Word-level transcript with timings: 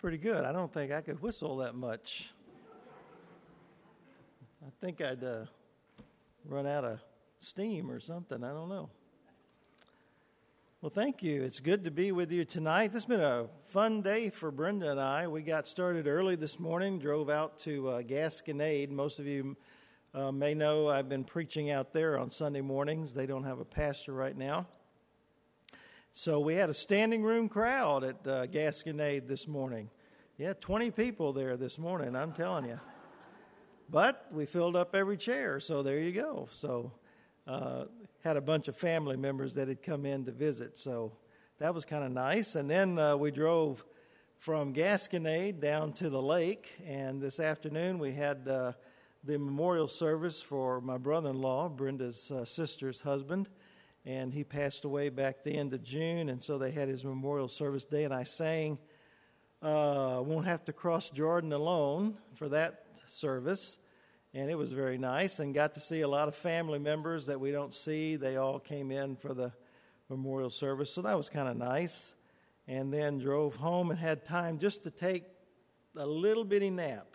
pretty 0.00 0.16
good. 0.16 0.46
I 0.46 0.52
don't 0.52 0.72
think 0.72 0.92
I 0.92 1.02
could 1.02 1.20
whistle 1.20 1.58
that 1.58 1.74
much. 1.74 2.30
I 4.66 4.70
think 4.80 5.02
I'd 5.02 5.22
uh, 5.22 5.44
run 6.46 6.66
out 6.66 6.86
of 6.86 7.00
steam 7.38 7.90
or 7.90 8.00
something. 8.00 8.42
I 8.42 8.48
don't 8.48 8.70
know. 8.70 8.88
Well, 10.80 10.88
thank 10.88 11.22
you. 11.22 11.42
It's 11.42 11.60
good 11.60 11.84
to 11.84 11.90
be 11.90 12.12
with 12.12 12.32
you 12.32 12.46
tonight. 12.46 12.94
This 12.94 13.02
has 13.02 13.08
been 13.08 13.20
a 13.20 13.48
fun 13.66 14.00
day 14.00 14.30
for 14.30 14.50
Brenda 14.50 14.90
and 14.90 14.98
I. 14.98 15.28
We 15.28 15.42
got 15.42 15.66
started 15.66 16.06
early 16.06 16.34
this 16.34 16.58
morning, 16.58 16.98
drove 16.98 17.28
out 17.28 17.58
to 17.60 17.90
uh, 17.90 18.02
Gasconade. 18.02 18.88
Most 18.88 19.18
of 19.18 19.26
you 19.26 19.54
uh, 20.14 20.32
may 20.32 20.54
know 20.54 20.88
I've 20.88 21.10
been 21.10 21.24
preaching 21.24 21.70
out 21.70 21.92
there 21.92 22.18
on 22.18 22.30
Sunday 22.30 22.62
mornings. 22.62 23.12
They 23.12 23.26
don't 23.26 23.44
have 23.44 23.60
a 23.60 23.66
pastor 23.66 24.14
right 24.14 24.36
now. 24.36 24.66
So 26.12 26.40
we 26.40 26.54
had 26.54 26.68
a 26.68 26.74
standing 26.74 27.22
room 27.22 27.48
crowd 27.48 28.02
at 28.02 28.26
uh, 28.26 28.46
Gasconade 28.46 29.28
this 29.28 29.46
morning. 29.46 29.88
Yeah, 30.38 30.54
20 30.60 30.90
people 30.90 31.32
there 31.32 31.56
this 31.56 31.78
morning, 31.78 32.16
I'm 32.16 32.32
telling 32.32 32.64
you. 32.64 32.80
But 33.88 34.26
we 34.32 34.44
filled 34.44 34.74
up 34.74 34.94
every 34.94 35.16
chair, 35.16 35.60
so 35.60 35.82
there 35.82 36.00
you 36.00 36.12
go. 36.12 36.48
So 36.50 36.92
uh, 37.46 37.84
had 38.24 38.36
a 38.36 38.40
bunch 38.40 38.66
of 38.66 38.76
family 38.76 39.16
members 39.16 39.54
that 39.54 39.68
had 39.68 39.82
come 39.82 40.04
in 40.04 40.24
to 40.24 40.32
visit, 40.32 40.76
so 40.76 41.12
that 41.58 41.72
was 41.72 41.84
kind 41.84 42.04
of 42.04 42.10
nice. 42.10 42.56
And 42.56 42.68
then 42.68 42.98
uh, 42.98 43.16
we 43.16 43.30
drove 43.30 43.84
from 44.36 44.74
Gasconade 44.74 45.60
down 45.60 45.92
to 45.94 46.10
the 46.10 46.20
lake, 46.20 46.70
and 46.84 47.20
this 47.20 47.38
afternoon 47.38 47.98
we 48.00 48.12
had 48.12 48.48
uh, 48.48 48.72
the 49.22 49.38
memorial 49.38 49.88
service 49.88 50.42
for 50.42 50.80
my 50.80 50.98
brother-in-law, 50.98 51.68
Brenda's 51.68 52.32
uh, 52.32 52.44
sister's 52.44 53.00
husband 53.00 53.48
and 54.04 54.32
he 54.32 54.44
passed 54.44 54.84
away 54.84 55.08
back 55.08 55.44
the 55.44 55.56
end 55.56 55.74
of 55.74 55.82
June, 55.82 56.28
and 56.28 56.42
so 56.42 56.58
they 56.58 56.70
had 56.70 56.88
his 56.88 57.04
memorial 57.04 57.48
service 57.48 57.84
day, 57.84 58.04
and 58.04 58.14
I 58.14 58.24
sang 58.24 58.78
uh, 59.62 60.22
"Won't 60.24 60.46
Have 60.46 60.64
to 60.64 60.72
Cross 60.72 61.10
Jordan 61.10 61.52
Alone" 61.52 62.16
for 62.34 62.48
that 62.48 62.86
service, 63.06 63.78
and 64.32 64.50
it 64.50 64.54
was 64.54 64.72
very 64.72 64.98
nice, 64.98 65.38
and 65.38 65.54
got 65.54 65.74
to 65.74 65.80
see 65.80 66.00
a 66.00 66.08
lot 66.08 66.28
of 66.28 66.34
family 66.34 66.78
members 66.78 67.26
that 67.26 67.38
we 67.38 67.50
don't 67.50 67.74
see. 67.74 68.16
They 68.16 68.36
all 68.36 68.58
came 68.58 68.90
in 68.90 69.16
for 69.16 69.34
the 69.34 69.52
memorial 70.08 70.50
service, 70.50 70.92
so 70.92 71.02
that 71.02 71.16
was 71.16 71.28
kind 71.28 71.48
of 71.48 71.56
nice, 71.56 72.14
and 72.66 72.92
then 72.92 73.18
drove 73.18 73.56
home 73.56 73.90
and 73.90 73.98
had 73.98 74.24
time 74.24 74.58
just 74.58 74.82
to 74.84 74.90
take 74.90 75.24
a 75.96 76.06
little 76.06 76.44
bitty 76.44 76.70
nap. 76.70 77.06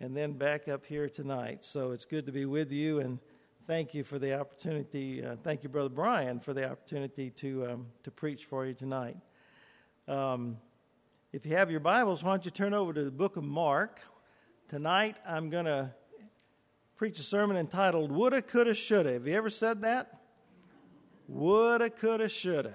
And 0.00 0.14
then 0.14 0.32
back 0.32 0.68
up 0.68 0.84
here 0.84 1.08
tonight. 1.08 1.64
So 1.64 1.92
it's 1.92 2.04
good 2.04 2.26
to 2.26 2.32
be 2.32 2.44
with 2.44 2.72
you 2.72 2.98
and 2.98 3.20
thank 3.66 3.94
you 3.94 4.04
for 4.04 4.18
the 4.18 4.38
opportunity. 4.38 5.24
Uh, 5.24 5.36
thank 5.42 5.62
you, 5.62 5.68
Brother 5.68 5.88
Brian, 5.88 6.40
for 6.40 6.52
the 6.52 6.70
opportunity 6.70 7.30
to, 7.30 7.66
um, 7.66 7.86
to 8.02 8.10
preach 8.10 8.44
for 8.44 8.66
you 8.66 8.74
tonight. 8.74 9.16
Um, 10.06 10.58
if 11.32 11.46
you 11.46 11.56
have 11.56 11.70
your 11.70 11.80
Bibles, 11.80 12.22
why 12.22 12.32
don't 12.32 12.44
you 12.44 12.50
turn 12.50 12.74
over 12.74 12.92
to 12.92 13.04
the 13.04 13.10
book 13.10 13.36
of 13.36 13.44
Mark? 13.44 14.00
Tonight, 14.68 15.16
I'm 15.26 15.50
going 15.50 15.64
to 15.64 15.90
preach 16.96 17.18
a 17.18 17.22
sermon 17.22 17.56
entitled 17.56 18.12
Woulda, 18.12 18.42
Coulda, 18.42 18.74
Shoulda. 18.74 19.14
Have 19.14 19.26
you 19.26 19.34
ever 19.34 19.50
said 19.50 19.82
that? 19.82 20.20
Woulda, 21.26 21.88
coulda, 21.88 22.28
shoulda. 22.28 22.74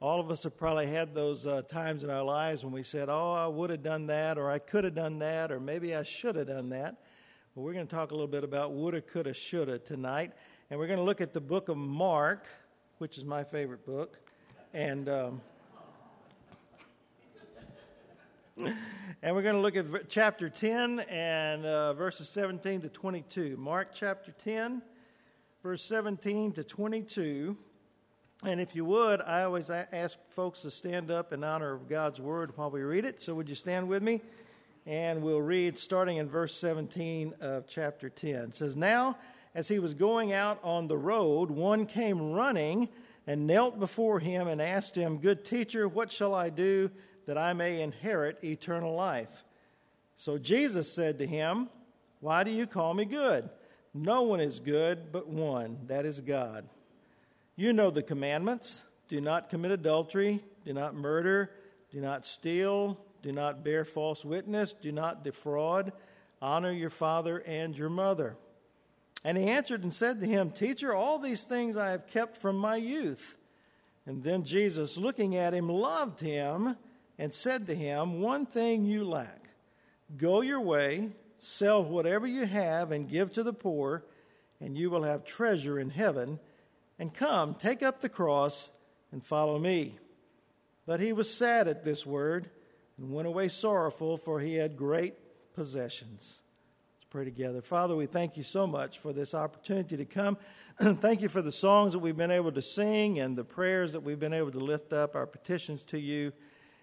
All 0.00 0.18
of 0.18 0.28
us 0.30 0.42
have 0.42 0.56
probably 0.56 0.88
had 0.88 1.14
those 1.14 1.46
uh, 1.46 1.62
times 1.62 2.02
in 2.02 2.10
our 2.10 2.24
lives 2.24 2.64
when 2.64 2.72
we 2.72 2.82
said, 2.82 3.08
Oh, 3.08 3.32
I 3.32 3.46
would 3.46 3.70
have 3.70 3.82
done 3.82 4.06
that, 4.08 4.38
or 4.38 4.50
I 4.50 4.58
could 4.58 4.82
have 4.82 4.94
done 4.94 5.20
that, 5.20 5.52
or 5.52 5.60
maybe 5.60 5.94
I 5.94 6.02
should 6.02 6.34
have 6.34 6.48
done 6.48 6.70
that. 6.70 6.96
Well, 7.56 7.64
we're 7.64 7.72
going 7.72 7.88
to 7.88 7.92
talk 7.92 8.12
a 8.12 8.14
little 8.14 8.28
bit 8.28 8.44
about 8.44 8.74
woulda, 8.74 9.00
coulda, 9.00 9.34
shoulda 9.34 9.80
tonight, 9.80 10.30
and 10.70 10.78
we're 10.78 10.86
going 10.86 11.00
to 11.00 11.04
look 11.04 11.20
at 11.20 11.32
the 11.32 11.40
book 11.40 11.68
of 11.68 11.76
Mark, 11.76 12.46
which 12.98 13.18
is 13.18 13.24
my 13.24 13.42
favorite 13.42 13.84
book, 13.84 14.20
and 14.72 15.08
um, 15.08 15.40
and 19.20 19.34
we're 19.34 19.42
going 19.42 19.56
to 19.56 19.60
look 19.60 19.74
at 19.74 20.08
chapter 20.08 20.48
10 20.48 21.00
and 21.00 21.66
uh, 21.66 21.92
verses 21.94 22.28
17 22.28 22.82
to 22.82 22.88
22. 22.88 23.56
Mark 23.56 23.88
chapter 23.92 24.30
10, 24.30 24.80
verse 25.64 25.82
17 25.82 26.52
to 26.52 26.62
22. 26.62 27.56
And 28.44 28.60
if 28.60 28.76
you 28.76 28.84
would, 28.84 29.20
I 29.22 29.42
always 29.42 29.70
ask 29.70 30.18
folks 30.30 30.62
to 30.62 30.70
stand 30.70 31.10
up 31.10 31.32
in 31.32 31.42
honor 31.42 31.72
of 31.72 31.88
God's 31.88 32.20
word 32.20 32.52
while 32.56 32.70
we 32.70 32.82
read 32.82 33.04
it. 33.04 33.20
So 33.20 33.34
would 33.34 33.48
you 33.48 33.56
stand 33.56 33.88
with 33.88 34.04
me? 34.04 34.22
And 34.86 35.22
we'll 35.22 35.42
read 35.42 35.78
starting 35.78 36.16
in 36.16 36.28
verse 36.28 36.56
17 36.56 37.34
of 37.40 37.66
chapter 37.66 38.08
10. 38.08 38.34
It 38.34 38.54
says, 38.54 38.76
Now, 38.76 39.16
as 39.54 39.68
he 39.68 39.78
was 39.78 39.94
going 39.94 40.32
out 40.32 40.58
on 40.62 40.88
the 40.88 40.96
road, 40.96 41.50
one 41.50 41.86
came 41.86 42.32
running 42.32 42.88
and 43.26 43.46
knelt 43.46 43.78
before 43.78 44.20
him 44.20 44.48
and 44.48 44.60
asked 44.60 44.94
him, 44.94 45.18
Good 45.18 45.44
teacher, 45.44 45.88
what 45.88 46.10
shall 46.10 46.34
I 46.34 46.50
do 46.50 46.90
that 47.26 47.36
I 47.36 47.52
may 47.52 47.82
inherit 47.82 48.42
eternal 48.42 48.94
life? 48.94 49.44
So 50.16 50.38
Jesus 50.38 50.92
said 50.92 51.18
to 51.18 51.26
him, 51.26 51.68
Why 52.20 52.44
do 52.44 52.50
you 52.50 52.66
call 52.66 52.94
me 52.94 53.04
good? 53.04 53.48
No 53.92 54.22
one 54.22 54.40
is 54.40 54.60
good 54.60 55.12
but 55.12 55.28
one, 55.28 55.78
that 55.86 56.06
is 56.06 56.20
God. 56.20 56.68
You 57.56 57.72
know 57.72 57.90
the 57.90 58.02
commandments 58.02 58.84
do 59.08 59.20
not 59.20 59.50
commit 59.50 59.72
adultery, 59.72 60.42
do 60.64 60.72
not 60.72 60.94
murder, 60.94 61.50
do 61.90 62.00
not 62.00 62.24
steal 62.24 62.98
do 63.22 63.32
not 63.32 63.64
bear 63.64 63.84
false 63.84 64.24
witness. 64.24 64.72
Do 64.72 64.92
not 64.92 65.24
defraud. 65.24 65.92
Honor 66.40 66.72
your 66.72 66.90
father 66.90 67.38
and 67.38 67.76
your 67.76 67.90
mother. 67.90 68.36
And 69.24 69.36
he 69.36 69.44
answered 69.44 69.82
and 69.82 69.92
said 69.92 70.20
to 70.20 70.26
him, 70.26 70.50
Teacher, 70.50 70.94
all 70.94 71.18
these 71.18 71.44
things 71.44 71.76
I 71.76 71.90
have 71.90 72.06
kept 72.06 72.38
from 72.38 72.56
my 72.56 72.76
youth. 72.76 73.36
And 74.06 74.22
then 74.22 74.44
Jesus, 74.44 74.96
looking 74.96 75.36
at 75.36 75.52
him, 75.52 75.68
loved 75.68 76.20
him 76.20 76.76
and 77.18 77.34
said 77.34 77.66
to 77.66 77.74
him, 77.74 78.20
One 78.20 78.46
thing 78.46 78.86
you 78.86 79.04
lack. 79.04 79.50
Go 80.16 80.40
your 80.40 80.60
way, 80.60 81.10
sell 81.38 81.84
whatever 81.84 82.26
you 82.26 82.46
have, 82.46 82.92
and 82.92 83.08
give 83.08 83.32
to 83.34 83.42
the 83.42 83.52
poor, 83.52 84.04
and 84.60 84.76
you 84.76 84.90
will 84.90 85.02
have 85.02 85.24
treasure 85.24 85.78
in 85.78 85.90
heaven. 85.90 86.40
And 86.98 87.12
come, 87.12 87.54
take 87.54 87.82
up 87.82 88.00
the 88.00 88.08
cross 88.08 88.72
and 89.12 89.24
follow 89.24 89.58
me. 89.58 89.98
But 90.86 91.00
he 91.00 91.12
was 91.12 91.32
sad 91.32 91.68
at 91.68 91.84
this 91.84 92.04
word 92.06 92.50
and 93.00 93.10
went 93.10 93.26
away 93.26 93.48
sorrowful, 93.48 94.18
for 94.18 94.40
he 94.40 94.54
had 94.54 94.76
great 94.76 95.14
possessions. 95.54 96.40
Let's 96.98 97.08
pray 97.08 97.24
together. 97.24 97.62
Father, 97.62 97.96
we 97.96 98.04
thank 98.04 98.36
you 98.36 98.42
so 98.42 98.66
much 98.66 98.98
for 98.98 99.14
this 99.14 99.34
opportunity 99.34 99.96
to 99.96 100.04
come. 100.04 100.36
thank 100.80 101.22
you 101.22 101.30
for 101.30 101.40
the 101.40 101.50
songs 101.50 101.94
that 101.94 102.00
we've 102.00 102.16
been 102.16 102.30
able 102.30 102.52
to 102.52 102.62
sing 102.62 103.18
and 103.18 103.36
the 103.36 103.44
prayers 103.44 103.92
that 103.92 104.02
we've 104.02 104.20
been 104.20 104.34
able 104.34 104.50
to 104.50 104.58
lift 104.58 104.92
up, 104.92 105.16
our 105.16 105.26
petitions 105.26 105.82
to 105.84 105.98
you. 105.98 106.32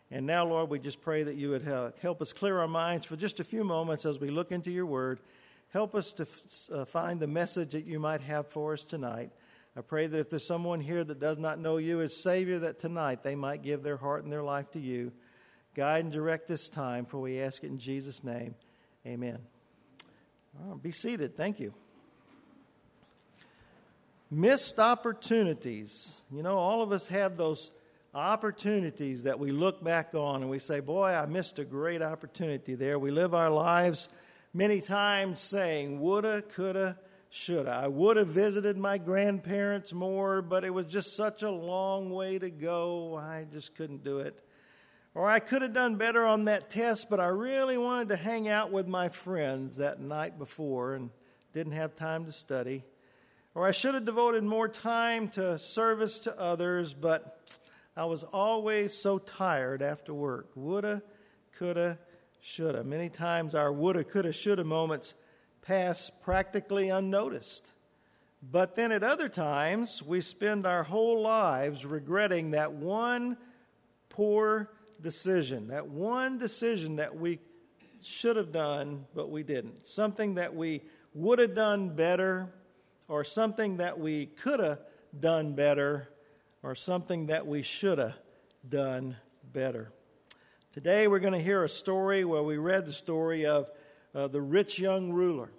And 0.10 0.26
now, 0.26 0.46
Lord, 0.46 0.70
we 0.70 0.80
just 0.80 1.02
pray 1.02 1.22
that 1.22 1.36
you 1.36 1.52
would 1.52 1.94
help 2.02 2.22
us 2.22 2.34
clear 2.34 2.60
our 2.60 2.68
minds 2.68 3.06
for 3.06 3.16
just 3.16 3.40
a 3.40 3.44
few 3.44 3.64
moments 3.64 4.06
as 4.06 4.20
we 4.20 4.32
look 4.32 4.52
into 4.52 4.72
your 4.72 4.86
word. 4.86 5.20
Help 5.70 5.94
us 5.94 6.14
to 6.14 6.26
uh, 6.74 6.86
find 6.86 7.20
the 7.20 7.28
message 7.28 7.72
that 7.72 7.86
you 7.86 8.00
might 8.00 8.22
have 8.22 8.48
for 8.48 8.74
us 8.74 8.84
tonight. 8.84 9.32
I 9.76 9.82
pray 9.82 10.08
that 10.08 10.18
if 10.18 10.30
there's 10.32 10.48
someone 10.48 10.80
here 10.80 11.04
that 11.04 11.20
does 11.20 11.38
not 11.38 11.60
know 11.60 11.78
you 11.78 12.02
as 12.02 12.16
Savior, 12.16 12.58
that 12.60 12.80
tonight 12.80 13.22
they 13.22 13.36
might 13.36 13.62
give 13.62 13.84
their 13.84 13.98
heart 13.98 14.24
and 14.24 14.34
their 14.34 14.42
life 14.42 14.72
to 14.72 14.80
you. 14.80 15.12
Guide 15.78 16.06
and 16.06 16.12
direct 16.12 16.48
this 16.48 16.70
time, 16.70 17.06
for 17.06 17.20
we 17.20 17.40
ask 17.40 17.64
it 17.64 17.68
in 17.68 17.78
Jesus' 17.78 18.24
name. 18.24 18.56
Amen. 19.06 19.38
be 20.82 20.92
seated. 20.92 21.38
Thank 21.38 21.60
you. 21.60 21.72
Missed 24.32 24.80
opportunities. 24.80 26.20
You 26.32 26.42
know, 26.42 26.58
all 26.58 26.82
of 26.82 26.92
us 26.92 27.06
have 27.06 27.38
those 27.38 27.70
opportunities 28.16 29.22
that 29.24 29.38
we 29.38 29.52
look 29.52 29.84
back 29.84 30.16
on 30.16 30.42
and 30.42 30.50
we 30.50 30.58
say, 30.58 30.80
Boy, 30.80 31.10
I 31.10 31.28
missed 31.28 31.60
a 31.60 31.64
great 31.64 32.02
opportunity 32.02 32.74
there. 32.74 32.98
We 32.98 33.12
live 33.12 33.36
our 33.36 33.52
lives 33.52 34.10
many 34.56 34.82
times 34.82 35.40
saying, 35.40 36.00
Woulda, 36.02 36.42
coulda, 36.42 36.98
shoulda. 37.30 37.70
I 37.84 37.88
would 37.88 38.18
have 38.18 38.30
visited 38.30 38.78
my 38.78 38.98
grandparents 38.98 39.94
more, 39.94 40.42
but 40.42 40.64
it 40.64 40.74
was 40.74 40.88
just 40.88 41.16
such 41.16 41.44
a 41.44 41.52
long 41.52 42.10
way 42.10 42.40
to 42.40 42.50
go. 42.50 43.16
I 43.16 43.46
just 43.52 43.76
couldn't 43.76 44.04
do 44.04 44.18
it. 44.22 44.44
Or 45.18 45.28
I 45.28 45.40
could 45.40 45.64
have 45.64 45.74
done 45.74 45.96
better 45.96 46.24
on 46.24 46.46
that 46.46 46.70
test, 46.70 47.10
but 47.10 47.20
I 47.20 47.30
really 47.30 47.76
wanted 47.76 48.10
to 48.10 48.18
hang 48.18 48.48
out 48.48 48.72
with 48.72 48.88
my 48.88 49.10
friends 49.10 49.78
that 49.78 50.00
night 50.00 50.38
before 50.38 50.94
and 50.94 51.10
didn't 51.54 51.74
have 51.74 51.96
time 51.96 52.26
to 52.26 52.32
study. 52.32 52.84
Or 53.56 53.66
I 53.66 53.72
should 53.72 53.96
have 53.96 54.06
devoted 54.06 54.44
more 54.44 54.68
time 54.68 55.30
to 55.30 55.58
service 55.58 56.20
to 56.20 56.40
others, 56.40 56.94
but 56.94 57.42
I 57.96 58.06
was 58.06 58.26
always 58.26 58.94
so 58.94 59.18
tired 59.18 59.82
after 59.82 60.14
work. 60.14 60.52
Woulda, 60.54 61.02
coulda, 61.58 61.98
shoulda. 62.40 62.84
Many 62.84 63.10
times 63.10 63.56
our 63.56 63.74
woulda, 63.74 64.04
coulda, 64.04 64.32
shoulda 64.32 64.64
moments 64.64 65.16
pass 65.64 66.12
practically 66.22 66.90
unnoticed. 66.90 67.72
But 68.44 68.76
then 68.76 68.92
at 68.92 69.02
other 69.02 69.30
times, 69.30 70.04
we 70.04 70.22
spend 70.22 70.68
our 70.68 70.84
whole 70.84 71.24
lives 71.24 71.88
regretting 71.88 72.52
that 72.52 72.74
one 72.74 73.38
poor 74.10 74.70
decision, 75.02 75.68
that 75.68 75.88
one 75.88 76.38
decision 76.38 76.98
that 76.98 77.18
we 77.18 77.40
should 78.02 78.36
have 78.36 78.52
done, 78.52 79.06
but 79.16 79.30
we 79.30 79.44
didn't. 79.44 79.88
Something 79.88 80.36
that 80.36 80.56
we 80.56 80.82
would 81.14 81.40
have 81.40 81.56
done 81.56 81.96
better, 81.96 82.54
or 83.08 83.24
something 83.24 83.78
that 83.78 84.00
we 84.00 84.28
could 84.28 84.60
have 84.60 84.80
done 85.20 85.54
better, 85.54 86.10
or 86.64 86.76
something 86.76 87.28
that 87.28 87.48
we 87.48 87.62
should 87.62 87.98
have 87.98 88.16
done 88.68 89.16
better. 89.54 89.92
Today 90.74 91.08
we're 91.08 91.20
going 91.20 91.34
to 91.34 91.40
hear 91.40 91.64
a 91.64 91.70
story 91.70 92.24
where 92.24 92.44
we 92.44 92.58
read 92.58 92.86
the 92.86 92.94
story 92.94 93.46
of 93.46 93.70
uh, 94.14 94.28
the 94.28 94.42
rich 94.42 94.80
young 94.80 95.12
ruler. 95.12 95.50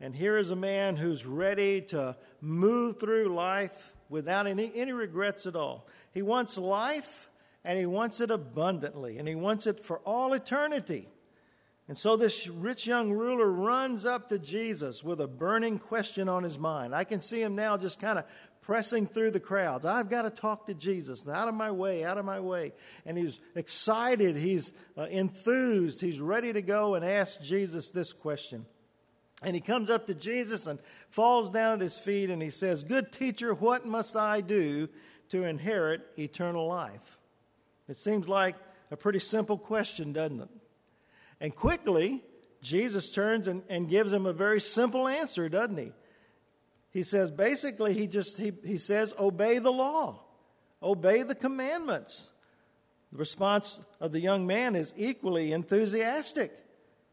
And 0.00 0.14
here 0.14 0.36
is 0.36 0.50
a 0.50 0.56
man 0.56 0.96
who's 0.96 1.26
ready 1.26 1.80
to 1.82 2.16
move 2.40 2.98
through 2.98 3.34
life 3.34 3.94
without 4.08 4.46
any, 4.46 4.72
any 4.74 4.92
regrets 4.92 5.46
at 5.46 5.54
all. 5.54 5.86
He 6.12 6.22
wants 6.22 6.58
life 6.58 7.28
and 7.64 7.78
he 7.78 7.86
wants 7.86 8.20
it 8.20 8.30
abundantly 8.30 9.18
and 9.18 9.28
he 9.28 9.34
wants 9.34 9.66
it 9.66 9.80
for 9.80 9.98
all 10.00 10.32
eternity. 10.32 11.08
And 11.88 11.98
so 11.98 12.16
this 12.16 12.48
rich 12.48 12.86
young 12.86 13.12
ruler 13.12 13.50
runs 13.50 14.06
up 14.06 14.28
to 14.28 14.38
Jesus 14.38 15.02
with 15.02 15.20
a 15.20 15.26
burning 15.26 15.78
question 15.78 16.28
on 16.28 16.42
his 16.42 16.58
mind. 16.58 16.94
I 16.94 17.04
can 17.04 17.20
see 17.20 17.42
him 17.42 17.54
now 17.54 17.76
just 17.76 18.00
kind 18.00 18.18
of 18.18 18.24
pressing 18.62 19.06
through 19.06 19.32
the 19.32 19.40
crowds. 19.40 19.84
I've 19.84 20.08
got 20.08 20.22
to 20.22 20.30
talk 20.30 20.66
to 20.66 20.74
Jesus. 20.74 21.26
Out 21.28 21.48
of 21.48 21.54
my 21.54 21.72
way, 21.72 22.04
out 22.04 22.18
of 22.18 22.24
my 22.24 22.40
way. 22.40 22.72
And 23.04 23.18
he's 23.18 23.40
excited, 23.56 24.36
he's 24.36 24.72
uh, 24.96 25.02
enthused, 25.02 26.00
he's 26.00 26.20
ready 26.20 26.52
to 26.52 26.62
go 26.62 26.94
and 26.94 27.04
ask 27.04 27.40
Jesus 27.42 27.90
this 27.90 28.12
question. 28.12 28.64
And 29.42 29.56
he 29.56 29.60
comes 29.60 29.90
up 29.90 30.06
to 30.06 30.14
Jesus 30.14 30.68
and 30.68 30.78
falls 31.10 31.50
down 31.50 31.74
at 31.74 31.80
his 31.80 31.98
feet 31.98 32.30
and 32.30 32.40
he 32.40 32.50
says, 32.50 32.84
Good 32.84 33.12
teacher, 33.12 33.54
what 33.54 33.84
must 33.84 34.14
I 34.14 34.40
do 34.40 34.88
to 35.30 35.42
inherit 35.42 36.02
eternal 36.16 36.68
life? 36.68 37.18
It 37.88 37.96
seems 37.96 38.28
like 38.28 38.56
a 38.90 38.96
pretty 38.96 39.18
simple 39.18 39.58
question, 39.58 40.12
doesn't 40.12 40.40
it? 40.40 40.48
And 41.40 41.54
quickly, 41.54 42.22
Jesus 42.60 43.10
turns 43.10 43.48
and, 43.48 43.62
and 43.68 43.88
gives 43.88 44.12
him 44.12 44.26
a 44.26 44.32
very 44.32 44.60
simple 44.60 45.08
answer, 45.08 45.48
doesn't 45.48 45.76
he? 45.76 45.92
He 46.90 47.02
says, 47.02 47.30
basically, 47.30 47.94
he 47.94 48.06
just 48.06 48.36
he, 48.36 48.52
he 48.64 48.76
says, 48.76 49.14
obey 49.18 49.58
the 49.58 49.72
law, 49.72 50.22
obey 50.82 51.22
the 51.22 51.34
commandments. 51.34 52.30
The 53.12 53.18
response 53.18 53.80
of 54.00 54.12
the 54.12 54.20
young 54.20 54.46
man 54.46 54.74
is 54.76 54.94
equally 54.96 55.52
enthusiastic 55.52 56.52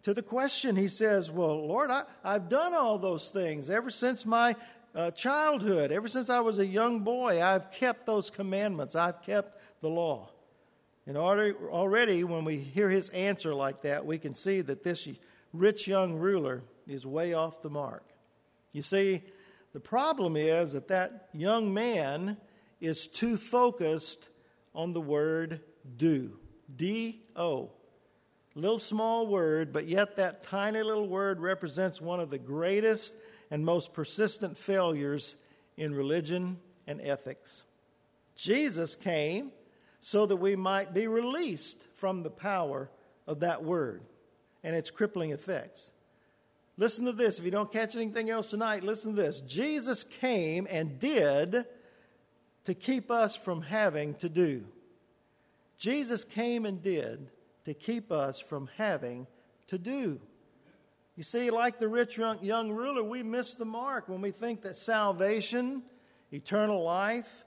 to 0.03 0.13
the 0.13 0.21
question. 0.21 0.75
He 0.75 0.87
says, 0.87 1.29
Well, 1.29 1.67
Lord, 1.67 1.91
I, 1.91 2.03
have 2.23 2.47
done 2.47 2.73
all 2.73 2.97
those 2.97 3.29
things 3.29 3.69
ever 3.69 3.89
since 3.89 4.25
my 4.25 4.55
uh, 4.95 5.11
childhood, 5.11 5.91
ever 5.91 6.07
since 6.07 6.29
I 6.29 6.39
was 6.39 6.57
a 6.57 6.65
young 6.65 7.01
boy. 7.01 7.43
I've 7.43 7.71
kept 7.71 8.05
those 8.05 8.29
commandments, 8.29 8.95
I've 8.95 9.21
kept 9.21 9.59
the 9.81 9.89
law. 9.89 10.29
And 11.07 11.17
already, 11.17 12.23
when 12.23 12.45
we 12.45 12.57
hear 12.57 12.89
his 12.89 13.09
answer 13.09 13.53
like 13.55 13.81
that, 13.81 14.05
we 14.05 14.19
can 14.19 14.35
see 14.35 14.61
that 14.61 14.83
this 14.83 15.07
rich 15.53 15.87
young 15.87 16.15
ruler 16.15 16.61
is 16.87 17.05
way 17.05 17.33
off 17.33 17.61
the 17.61 17.69
mark. 17.69 18.03
You 18.71 18.83
see, 18.83 19.23
the 19.73 19.79
problem 19.79 20.35
is 20.35 20.73
that 20.73 20.87
that 20.89 21.29
young 21.33 21.73
man 21.73 22.37
is 22.79 23.07
too 23.07 23.37
focused 23.37 24.29
on 24.75 24.93
the 24.93 25.01
word 25.01 25.61
do. 25.97 26.37
D 26.75 27.23
O. 27.35 27.71
Little 28.55 28.79
small 28.79 29.27
word, 29.27 29.71
but 29.73 29.87
yet 29.87 30.17
that 30.17 30.43
tiny 30.43 30.83
little 30.83 31.07
word 31.07 31.39
represents 31.39 32.01
one 32.01 32.19
of 32.19 32.29
the 32.29 32.37
greatest 32.37 33.15
and 33.49 33.65
most 33.65 33.93
persistent 33.93 34.57
failures 34.57 35.35
in 35.77 35.95
religion 35.95 36.57
and 36.85 37.01
ethics. 37.01 37.63
Jesus 38.35 38.95
came 38.95 39.51
so 40.01 40.25
that 40.25 40.37
we 40.37 40.55
might 40.55 40.93
be 40.93 41.07
released 41.07 41.85
from 41.95 42.23
the 42.23 42.29
power 42.29 42.89
of 43.27 43.39
that 43.41 43.63
word 43.63 44.01
and 44.63 44.75
its 44.75 44.89
crippling 44.89 45.31
effects. 45.31 45.91
Listen 46.77 47.05
to 47.05 47.11
this. 47.11 47.39
If 47.39 47.45
you 47.45 47.51
don't 47.51 47.71
catch 47.71 47.95
anything 47.95 48.29
else 48.29 48.49
tonight, 48.49 48.83
listen 48.83 49.15
to 49.15 49.21
this. 49.21 49.41
Jesus 49.41 50.03
came 50.03 50.65
and 50.69 50.97
did 50.97 51.65
to 52.63 52.73
keep 52.73 53.11
us 53.11 53.35
from 53.35 53.61
having 53.61 54.13
to 54.15 54.29
do. 54.29 54.63
Jesus 55.77 56.23
came 56.23 56.65
and 56.65 56.81
did 56.81 57.29
to 57.65 57.73
keep 57.73 58.11
us 58.11 58.39
from 58.39 58.69
having 58.77 59.27
to 59.67 59.77
do. 59.77 60.19
You 61.15 61.23
see, 61.23 61.51
like 61.51 61.79
the 61.79 61.87
rich 61.89 62.17
young 62.17 62.71
ruler, 62.71 63.03
we 63.03 63.23
miss 63.23 63.55
the 63.55 63.65
mark 63.65 64.07
when 64.07 64.21
we 64.21 64.31
think 64.31 64.61
that 64.61 64.77
salvation, 64.77 65.83
eternal 66.31 66.81
life, 66.81 67.43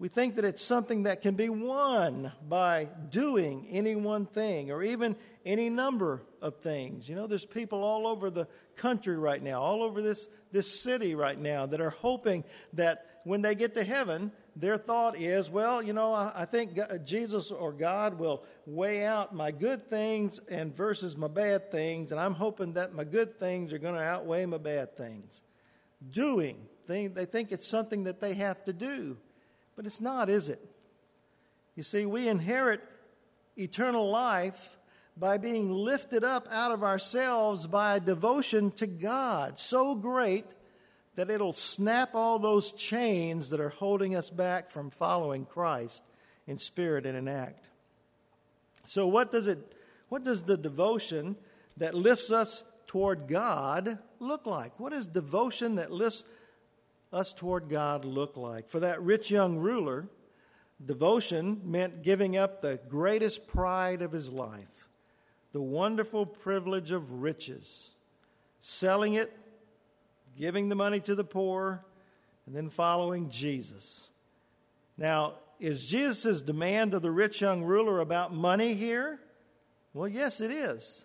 we 0.00 0.08
think 0.08 0.36
that 0.36 0.44
it's 0.44 0.62
something 0.62 1.04
that 1.04 1.22
can 1.22 1.34
be 1.34 1.48
won 1.48 2.30
by 2.48 2.88
doing 3.10 3.66
any 3.68 3.96
one 3.96 4.26
thing 4.26 4.70
or 4.70 4.82
even 4.82 5.16
any 5.44 5.68
number 5.68 6.22
of 6.40 6.58
things. 6.58 7.08
You 7.08 7.16
know, 7.16 7.26
there's 7.26 7.44
people 7.44 7.82
all 7.82 8.06
over 8.06 8.30
the 8.30 8.46
country 8.76 9.18
right 9.18 9.42
now, 9.42 9.60
all 9.60 9.82
over 9.82 10.00
this, 10.00 10.28
this 10.52 10.80
city 10.80 11.16
right 11.16 11.38
now, 11.38 11.66
that 11.66 11.80
are 11.80 11.90
hoping 11.90 12.44
that 12.74 13.06
when 13.24 13.42
they 13.42 13.56
get 13.56 13.74
to 13.74 13.82
heaven, 13.82 14.30
their 14.54 14.78
thought 14.78 15.18
is, 15.18 15.50
well, 15.50 15.82
you 15.82 15.92
know, 15.92 16.12
I, 16.12 16.32
I 16.34 16.44
think 16.44 16.76
God, 16.76 17.04
Jesus 17.04 17.50
or 17.50 17.72
God 17.72 18.20
will 18.20 18.44
weigh 18.66 19.04
out 19.04 19.34
my 19.34 19.50
good 19.50 19.88
things 19.90 20.38
and 20.48 20.74
versus 20.74 21.16
my 21.16 21.28
bad 21.28 21.72
things, 21.72 22.12
and 22.12 22.20
I'm 22.20 22.34
hoping 22.34 22.74
that 22.74 22.94
my 22.94 23.04
good 23.04 23.38
things 23.40 23.72
are 23.72 23.78
going 23.78 23.94
to 23.96 24.02
outweigh 24.02 24.46
my 24.46 24.58
bad 24.58 24.96
things. 24.96 25.42
Doing, 26.08 26.66
they, 26.86 27.08
they 27.08 27.24
think 27.24 27.50
it's 27.50 27.66
something 27.66 28.04
that 28.04 28.20
they 28.20 28.34
have 28.34 28.64
to 28.66 28.72
do. 28.72 29.16
But 29.78 29.86
it's 29.86 30.00
not, 30.00 30.28
is 30.28 30.48
it? 30.48 30.60
You 31.76 31.84
see, 31.84 32.04
we 32.04 32.26
inherit 32.26 32.82
eternal 33.56 34.10
life 34.10 34.76
by 35.16 35.38
being 35.38 35.70
lifted 35.70 36.24
up 36.24 36.48
out 36.50 36.72
of 36.72 36.82
ourselves 36.82 37.68
by 37.68 37.94
a 37.94 38.00
devotion 38.00 38.72
to 38.72 38.88
God 38.88 39.60
so 39.60 39.94
great 39.94 40.46
that 41.14 41.30
it'll 41.30 41.52
snap 41.52 42.16
all 42.16 42.40
those 42.40 42.72
chains 42.72 43.50
that 43.50 43.60
are 43.60 43.68
holding 43.68 44.16
us 44.16 44.30
back 44.30 44.72
from 44.72 44.90
following 44.90 45.44
Christ 45.44 46.02
in 46.48 46.58
spirit 46.58 47.06
and 47.06 47.16
in 47.16 47.28
act. 47.28 47.68
So 48.84 49.06
what 49.06 49.30
does 49.30 49.46
it 49.46 49.60
what 50.08 50.24
does 50.24 50.42
the 50.42 50.56
devotion 50.56 51.36
that 51.76 51.94
lifts 51.94 52.32
us 52.32 52.64
toward 52.88 53.28
God 53.28 54.00
look 54.18 54.44
like? 54.44 54.80
What 54.80 54.92
is 54.92 55.06
devotion 55.06 55.76
that 55.76 55.92
lifts 55.92 56.24
us 57.12 57.32
toward 57.32 57.68
God 57.68 58.04
look 58.04 58.36
like? 58.36 58.68
For 58.68 58.80
that 58.80 59.02
rich 59.02 59.30
young 59.30 59.58
ruler, 59.58 60.08
devotion 60.84 61.60
meant 61.64 62.02
giving 62.02 62.36
up 62.36 62.60
the 62.60 62.78
greatest 62.88 63.46
pride 63.46 64.02
of 64.02 64.12
his 64.12 64.30
life, 64.30 64.88
the 65.52 65.62
wonderful 65.62 66.26
privilege 66.26 66.90
of 66.90 67.22
riches, 67.22 67.90
selling 68.60 69.14
it, 69.14 69.36
giving 70.36 70.68
the 70.68 70.76
money 70.76 71.00
to 71.00 71.14
the 71.14 71.24
poor, 71.24 71.84
and 72.46 72.54
then 72.54 72.70
following 72.70 73.28
Jesus. 73.28 74.08
Now, 74.96 75.34
is 75.60 75.86
Jesus' 75.86 76.42
demand 76.42 76.94
of 76.94 77.02
the 77.02 77.10
rich 77.10 77.40
young 77.40 77.62
ruler 77.62 78.00
about 78.00 78.32
money 78.32 78.74
here? 78.74 79.18
Well, 79.92 80.08
yes, 80.08 80.40
it 80.40 80.50
is. 80.50 81.04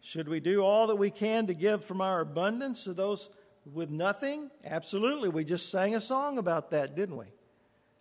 Should 0.00 0.28
we 0.28 0.40
do 0.40 0.64
all 0.64 0.86
that 0.86 0.96
we 0.96 1.10
can 1.10 1.46
to 1.46 1.54
give 1.54 1.84
from 1.84 2.00
our 2.00 2.20
abundance 2.20 2.84
to 2.84 2.94
those 2.94 3.28
with 3.72 3.90
nothing? 3.90 4.50
Absolutely. 4.64 5.28
We 5.28 5.44
just 5.44 5.70
sang 5.70 5.94
a 5.94 6.00
song 6.00 6.38
about 6.38 6.70
that, 6.70 6.94
didn't 6.94 7.16
we? 7.16 7.26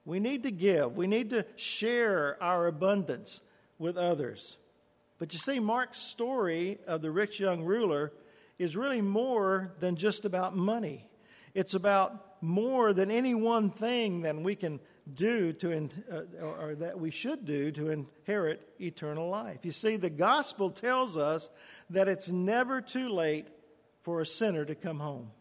We 0.05 0.19
need 0.19 0.43
to 0.43 0.51
give, 0.51 0.97
we 0.97 1.07
need 1.07 1.29
to 1.31 1.45
share 1.55 2.41
our 2.41 2.67
abundance 2.67 3.41
with 3.77 3.97
others. 3.97 4.57
But 5.19 5.33
you 5.33 5.39
see, 5.39 5.59
Mark's 5.59 5.99
story 5.99 6.79
of 6.87 7.01
the 7.01 7.11
rich 7.11 7.39
young 7.39 7.63
ruler 7.63 8.13
is 8.57 8.75
really 8.75 9.01
more 9.01 9.73
than 9.79 9.95
just 9.95 10.25
about 10.25 10.55
money. 10.55 11.05
It's 11.53 11.73
about 11.73 12.41
more 12.41 12.93
than 12.93 13.11
any 13.11 13.35
one 13.35 13.69
thing 13.69 14.21
that 14.21 14.35
we 14.35 14.55
can 14.55 14.79
do 15.13 15.53
to, 15.53 15.89
uh, 16.11 16.45
or 16.45 16.75
that 16.75 16.99
we 16.99 17.11
should 17.11 17.45
do 17.45 17.71
to 17.71 17.89
inherit 17.89 18.61
eternal 18.79 19.29
life. 19.29 19.59
You 19.63 19.71
see, 19.71 19.97
the 19.97 20.09
gospel 20.09 20.69
tells 20.69 21.17
us 21.17 21.49
that 21.89 22.07
it's 22.07 22.31
never 22.31 22.81
too 22.81 23.09
late 23.09 23.47
for 24.01 24.21
a 24.21 24.25
sinner 24.25 24.65
to 24.65 24.75
come 24.75 24.99
home 24.99 25.31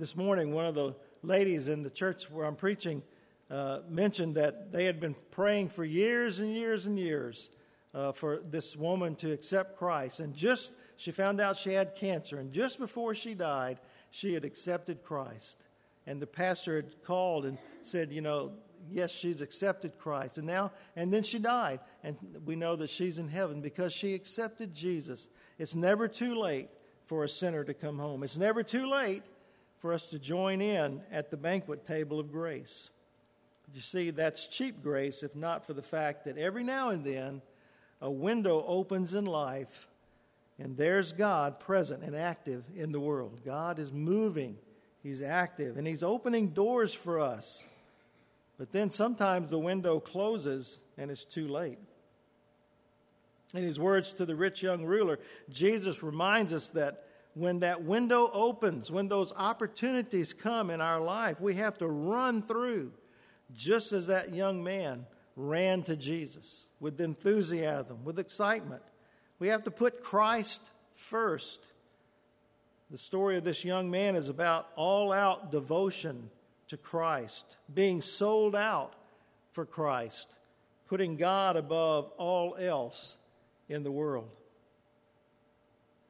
this 0.00 0.16
morning, 0.16 0.54
one 0.54 0.64
of 0.64 0.74
the 0.74 0.94
ladies 1.22 1.68
in 1.68 1.82
the 1.82 1.90
church 1.90 2.30
where 2.30 2.46
I'm 2.46 2.56
preaching 2.56 3.02
uh, 3.50 3.80
mentioned 3.86 4.36
that 4.36 4.72
they 4.72 4.86
had 4.86 4.98
been 4.98 5.14
praying 5.30 5.68
for 5.68 5.84
years 5.84 6.38
and 6.38 6.54
years 6.54 6.86
and 6.86 6.98
years 6.98 7.50
uh, 7.92 8.12
for 8.12 8.38
this 8.38 8.74
woman 8.74 9.14
to 9.16 9.30
accept 9.30 9.76
Christ. 9.76 10.20
And 10.20 10.34
just, 10.34 10.72
she 10.96 11.10
found 11.10 11.38
out 11.38 11.58
she 11.58 11.74
had 11.74 11.96
cancer. 11.96 12.38
And 12.38 12.50
just 12.50 12.78
before 12.78 13.14
she 13.14 13.34
died, 13.34 13.78
she 14.10 14.32
had 14.32 14.42
accepted 14.42 15.02
Christ. 15.02 15.58
And 16.06 16.18
the 16.18 16.26
pastor 16.26 16.76
had 16.76 17.02
called 17.04 17.44
and 17.44 17.58
said, 17.82 18.10
you 18.10 18.22
know, 18.22 18.52
yes, 18.90 19.10
she's 19.10 19.42
accepted 19.42 19.98
Christ. 19.98 20.38
And 20.38 20.46
now, 20.46 20.72
and 20.96 21.12
then 21.12 21.24
she 21.24 21.38
died. 21.38 21.80
And 22.02 22.16
we 22.46 22.56
know 22.56 22.74
that 22.76 22.88
she's 22.88 23.18
in 23.18 23.28
heaven 23.28 23.60
because 23.60 23.92
she 23.92 24.14
accepted 24.14 24.72
Jesus. 24.72 25.28
It's 25.58 25.74
never 25.74 26.08
too 26.08 26.36
late 26.36 26.70
for 27.04 27.22
a 27.22 27.28
sinner 27.28 27.64
to 27.64 27.74
come 27.74 27.98
home. 27.98 28.22
It's 28.22 28.38
never 28.38 28.62
too 28.62 28.90
late 28.90 29.24
for 29.80 29.92
us 29.92 30.06
to 30.08 30.18
join 30.18 30.60
in 30.60 31.00
at 31.10 31.30
the 31.30 31.36
banquet 31.36 31.86
table 31.86 32.20
of 32.20 32.30
grace. 32.30 32.90
But 33.64 33.74
you 33.74 33.80
see, 33.80 34.10
that's 34.10 34.46
cheap 34.46 34.82
grace 34.82 35.22
if 35.22 35.34
not 35.34 35.66
for 35.66 35.72
the 35.72 35.82
fact 35.82 36.24
that 36.26 36.38
every 36.38 36.62
now 36.62 36.90
and 36.90 37.04
then 37.04 37.42
a 38.00 38.10
window 38.10 38.64
opens 38.66 39.14
in 39.14 39.24
life 39.24 39.88
and 40.58 40.76
there's 40.76 41.12
God 41.12 41.58
present 41.58 42.02
and 42.02 42.14
active 42.14 42.64
in 42.76 42.92
the 42.92 43.00
world. 43.00 43.40
God 43.44 43.78
is 43.78 43.90
moving, 43.90 44.58
He's 45.02 45.22
active, 45.22 45.78
and 45.78 45.86
He's 45.86 46.02
opening 46.02 46.48
doors 46.48 46.92
for 46.92 47.18
us. 47.18 47.64
But 48.58 48.72
then 48.72 48.90
sometimes 48.90 49.48
the 49.48 49.58
window 49.58 50.00
closes 50.00 50.78
and 50.98 51.10
it's 51.10 51.24
too 51.24 51.48
late. 51.48 51.78
In 53.54 53.64
his 53.64 53.80
words 53.80 54.12
to 54.12 54.26
the 54.26 54.36
rich 54.36 54.62
young 54.62 54.84
ruler, 54.84 55.18
Jesus 55.48 56.02
reminds 56.02 56.52
us 56.52 56.68
that 56.70 57.04
when 57.40 57.60
that 57.60 57.82
window 57.82 58.30
opens, 58.32 58.90
when 58.90 59.08
those 59.08 59.32
opportunities 59.34 60.34
come 60.34 60.68
in 60.70 60.80
our 60.80 61.00
life, 61.00 61.40
we 61.40 61.54
have 61.54 61.78
to 61.78 61.88
run 61.88 62.42
through, 62.42 62.92
just 63.54 63.92
as 63.92 64.06
that 64.08 64.34
young 64.34 64.62
man 64.62 65.06
ran 65.36 65.82
to 65.84 65.96
Jesus 65.96 66.66
with 66.80 67.00
enthusiasm, 67.00 68.04
with 68.04 68.18
excitement. 68.18 68.82
We 69.38 69.48
have 69.48 69.64
to 69.64 69.70
put 69.70 70.02
Christ 70.02 70.60
first. 70.94 71.60
The 72.90 72.98
story 72.98 73.38
of 73.38 73.44
this 73.44 73.64
young 73.64 73.90
man 73.90 74.16
is 74.16 74.28
about 74.28 74.68
all 74.76 75.10
out 75.10 75.50
devotion 75.50 76.30
to 76.68 76.76
Christ, 76.76 77.56
being 77.72 78.02
sold 78.02 78.54
out 78.54 78.92
for 79.52 79.64
Christ, 79.64 80.36
putting 80.88 81.16
God 81.16 81.56
above 81.56 82.12
all 82.18 82.54
else 82.56 83.16
in 83.68 83.82
the 83.82 83.90
world. 83.90 84.28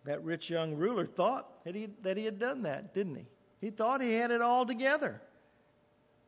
That 0.04 0.25
rich 0.25 0.49
young 0.49 0.75
ruler 0.75 1.07
thought 1.07 1.64
that 1.64 1.75
he, 1.75 1.88
that 2.02 2.16
he 2.16 2.25
had 2.25 2.38
done 2.38 2.62
that, 2.62 2.95
didn't 2.95 3.16
he? 3.16 3.26
He 3.61 3.71
thought 3.71 4.00
he 4.00 4.14
had 4.14 4.30
it 4.30 4.40
all 4.40 4.64
together. 4.64 5.21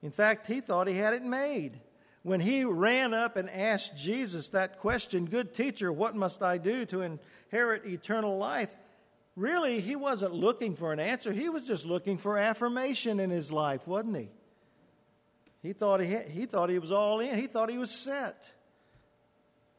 In 0.02 0.10
fact, 0.10 0.46
he 0.46 0.60
thought 0.60 0.88
he 0.88 0.96
had 0.96 1.14
it 1.14 1.22
made. 1.22 1.80
When 2.22 2.40
he 2.40 2.64
ran 2.64 3.14
up 3.14 3.36
and 3.36 3.48
asked 3.50 3.96
Jesus 3.96 4.50
that 4.50 4.78
question, 4.78 5.26
Good 5.26 5.54
teacher, 5.54 5.92
what 5.92 6.14
must 6.14 6.42
I 6.42 6.58
do 6.58 6.84
to 6.86 7.02
inherit 7.02 7.86
eternal 7.86 8.36
life? 8.36 8.72
Really, 9.34 9.80
he 9.80 9.96
wasn't 9.96 10.34
looking 10.34 10.76
for 10.76 10.92
an 10.92 11.00
answer. 11.00 11.32
He 11.32 11.48
was 11.48 11.66
just 11.66 11.86
looking 11.86 12.18
for 12.18 12.36
affirmation 12.36 13.18
in 13.18 13.30
his 13.30 13.50
life, 13.50 13.86
wasn't 13.86 14.16
he? 14.18 14.28
He 15.62 15.72
thought 15.72 16.00
he, 16.00 16.08
had, 16.08 16.28
he 16.28 16.44
thought 16.44 16.68
he 16.68 16.78
was 16.78 16.92
all 16.92 17.20
in, 17.20 17.38
he 17.38 17.46
thought 17.46 17.70
he 17.70 17.78
was 17.78 17.90
set. 17.90 18.52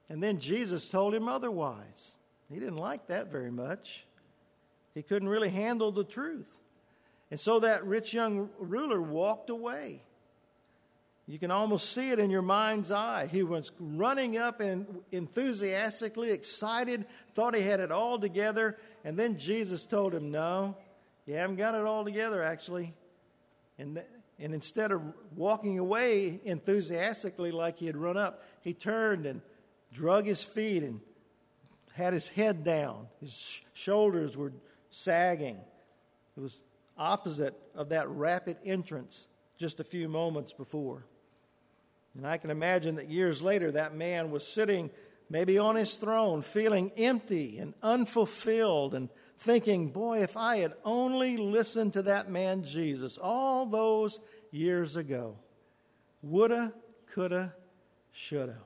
And 0.10 0.24
then 0.24 0.40
Jesus 0.40 0.88
told 0.88 1.14
him 1.14 1.28
otherwise. 1.28 2.18
He 2.54 2.60
didn't 2.60 2.78
like 2.78 3.08
that 3.08 3.32
very 3.32 3.52
much. 3.52 4.06
He 4.94 5.02
couldn't 5.02 5.28
really 5.28 5.50
handle 5.50 5.92
the 5.92 6.04
truth. 6.04 6.52
And 7.32 7.40
so 7.40 7.62
that 7.62 7.84
rich 7.84 8.14
young 8.14 8.50
ruler 8.60 9.02
walked 9.02 9.50
away. 9.50 10.04
You 11.26 11.40
can 11.40 11.50
almost 11.50 11.94
see 11.94 12.12
it 12.12 12.20
in 12.20 12.30
your 12.30 12.42
mind's 12.44 12.92
eye. 12.92 13.28
He 13.32 13.42
was 13.42 13.72
running 13.80 14.38
up 14.38 14.60
and 14.60 14.86
enthusiastically 15.12 16.30
excited, 16.30 17.06
thought 17.34 17.56
he 17.56 17.62
had 17.62 17.80
it 17.80 17.92
all 17.92 18.20
together, 18.20 18.78
and 19.04 19.18
then 19.18 19.38
Jesus 19.38 19.86
told 19.86 20.14
him, 20.14 20.30
No, 20.30 20.78
you 21.26 21.36
haven't 21.36 21.56
got 21.56 21.76
it 21.76 21.86
all 21.86 22.04
together, 22.04 22.44
actually. 22.44 22.94
And, 23.80 23.96
th- 23.96 24.08
and 24.38 24.54
instead 24.54 24.92
of 24.92 25.02
walking 25.36 25.80
away 25.80 26.40
enthusiastically 26.44 27.52
like 27.52 27.80
he 27.80 27.88
had 27.88 27.98
run 27.98 28.18
up, 28.18 28.44
he 28.62 28.74
turned 28.74 29.26
and 29.26 29.42
drug 29.92 30.26
his 30.26 30.44
feet 30.44 30.84
and 30.84 31.00
had 31.94 32.14
his 32.14 32.28
head 32.28 32.64
down. 32.64 33.08
His 33.22 33.34
sh- 33.34 33.62
shoulders 33.74 34.36
were 34.36 34.54
sagging. 34.90 35.58
It 36.36 36.40
was 36.40 36.62
opposite 36.98 37.56
of 37.76 37.90
that 37.90 38.10
rapid 38.10 38.58
entrance 38.66 39.28
just 39.58 39.80
a 39.80 39.84
few 39.84 40.10
moments 40.10 40.54
before. 40.54 41.06
And 42.16 42.28
I 42.28 42.38
can 42.38 42.52
imagine 42.52 42.96
that 42.96 43.10
years 43.10 43.42
later, 43.42 43.72
that 43.72 43.96
man 43.96 44.30
was 44.30 44.46
sitting 44.46 44.92
maybe 45.30 45.58
on 45.58 45.76
his 45.76 45.96
throne, 45.96 46.42
feeling 46.42 46.92
empty 46.98 47.58
and 47.58 47.74
unfulfilled, 47.82 48.94
and 48.94 49.10
thinking, 49.40 49.90
boy, 49.90 50.22
if 50.22 50.38
I 50.38 50.58
had 50.58 50.74
only 50.84 51.38
listened 51.38 51.94
to 51.94 52.04
that 52.04 52.30
man 52.30 52.64
Jesus 52.64 53.18
all 53.18 53.66
those 53.66 54.20
years 54.52 54.96
ago. 54.96 55.38
Woulda, 56.22 56.74
coulda, 57.14 57.54
shoulda. 58.12 58.58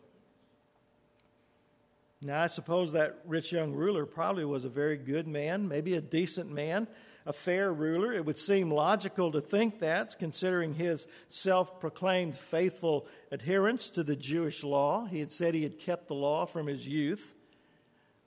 Now, 2.21 2.41
I 2.41 2.47
suppose 2.47 2.93
that 2.93 3.19
rich 3.25 3.51
young 3.51 3.73
ruler 3.73 4.05
probably 4.05 4.43
was 4.43 4.65
a 4.65 4.69
very 4.69 4.97
good 4.97 5.27
man, 5.27 5.67
maybe 5.67 5.93
a 5.93 6.01
decent 6.01 6.51
man, 6.51 6.87
a 7.27 7.33
fair 7.33 7.71
ruler. 7.71 8.11
It 8.11 8.25
would 8.25 8.39
seem 8.39 8.71
logical 8.71 9.31
to 9.33 9.41
think 9.41 9.79
that, 9.81 10.17
considering 10.17 10.73
his 10.73 11.05
self 11.29 11.79
proclaimed 11.79 12.35
faithful 12.35 13.05
adherence 13.31 13.89
to 13.91 14.03
the 14.03 14.15
Jewish 14.15 14.63
law. 14.63 15.05
He 15.05 15.19
had 15.19 15.31
said 15.31 15.53
he 15.53 15.63
had 15.63 15.77
kept 15.77 16.07
the 16.07 16.15
law 16.15 16.45
from 16.45 16.65
his 16.65 16.87
youth. 16.87 17.35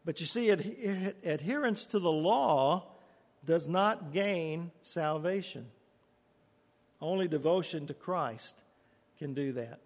But 0.05 0.21
you 0.21 0.27
see, 0.27 0.51
ad- 0.53 1.17
adherence 1.25 1.85
to 1.87 1.99
the 1.99 2.13
law 2.13 2.85
does 3.45 3.67
not 3.67 4.13
gain 4.13 4.71
salvation. 4.83 5.67
Only 7.01 7.27
devotion 7.27 7.87
to 7.89 7.95
Christ 7.95 8.55
can 9.19 9.35
do 9.35 9.53
that. 9.53 9.81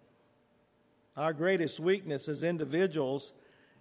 Our 1.17 1.33
greatest 1.33 1.79
weakness 1.79 2.27
as 2.27 2.43
individuals 2.43 3.33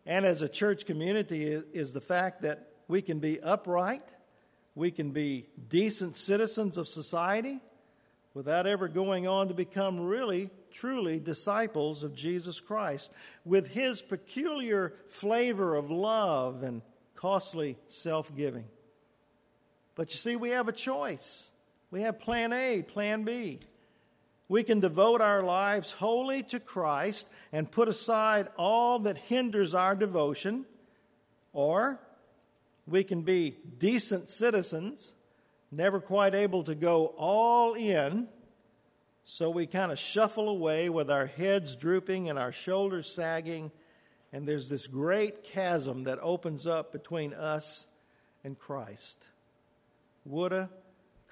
and 0.07 0.27
as 0.27 0.43
a 0.43 0.49
church 0.49 0.87
community 0.87 1.45
is 1.45 1.93
the 1.93 2.01
fact 2.01 2.43
that 2.43 2.69
we 2.89 3.01
can 3.01 3.19
be 3.19 3.41
upright, 3.41 4.03
we 4.75 4.91
can 4.91 5.11
be 5.11 5.47
decent 5.69 6.17
citizens 6.17 6.77
of 6.77 6.89
society 6.89 7.61
without 8.35 8.67
ever 8.67 8.89
going 8.89 9.27
on 9.27 9.49
to 9.49 9.55
become 9.55 10.01
really, 10.01 10.51
truly 10.73 11.21
disciples 11.21 12.03
of 12.03 12.15
Jesus 12.15 12.61
Christ 12.61 13.13
with 13.45 13.69
his 13.69 14.03
peculiar 14.03 14.95
flavor 15.09 15.77
of 15.77 15.91
love 15.91 16.63
and 16.63 16.83
costly 17.15 17.79
self 17.87 18.35
giving. 18.35 18.65
But 19.95 20.11
you 20.11 20.17
see, 20.17 20.37
we 20.37 20.51
have 20.51 20.69
a 20.69 20.73
choice. 20.73 21.51
We 21.91 22.03
have 22.03 22.19
plan 22.19 22.53
A, 22.53 22.83
plan 22.83 23.23
B. 23.23 23.61
We 24.49 24.63
can 24.63 24.81
devote 24.81 25.21
our 25.21 25.43
lives 25.43 25.93
wholly 25.93 26.43
to 26.45 26.61
Christ 26.61 27.29
and 27.53 27.71
put 27.71 27.89
aside 27.89 28.49
all 28.59 28.99
that 29.01 29.17
hinders 29.17 29.75
our 29.75 29.95
devotion, 29.95 30.67
or 31.53 31.99
we 32.87 33.05
can 33.05 33.23
be 33.23 33.57
decent 33.79 34.29
citizens, 34.29 35.15
never 35.73 36.01
quite 36.01 36.35
able 36.35 36.63
to 36.65 36.75
go 36.75 37.15
all 37.17 37.75
in, 37.75 38.29
so 39.25 39.49
we 39.49 39.67
kind 39.67 39.91
of 39.91 39.99
shuffle 39.99 40.51
away 40.51 40.91
with 40.91 41.11
our 41.11 41.27
heads 41.27 41.75
drooping 41.77 42.29
and 42.29 42.39
our 42.39 42.53
shoulders 42.53 43.11
sagging, 43.11 43.71
and 44.33 44.47
there's 44.47 44.69
this 44.69 44.87
great 44.87 45.43
chasm 45.43 46.03
that 46.03 46.19
opens 46.21 46.67
up 46.67 46.93
between 46.93 47.33
us 47.33 47.87
and 48.45 48.59
Christ. 48.59 49.25
Woulda, 50.27 50.69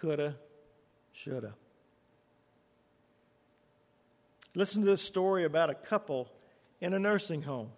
coulda, 0.01 0.37
shoulda. 1.13 1.55
Listen 4.55 4.83
to 4.83 4.91
this 4.91 5.03
story 5.03 5.45
about 5.45 5.71
a 5.71 5.75
couple 5.75 6.31
in 6.81 6.93
a 6.93 6.99
nursing 6.99 7.43
home. 7.43 7.71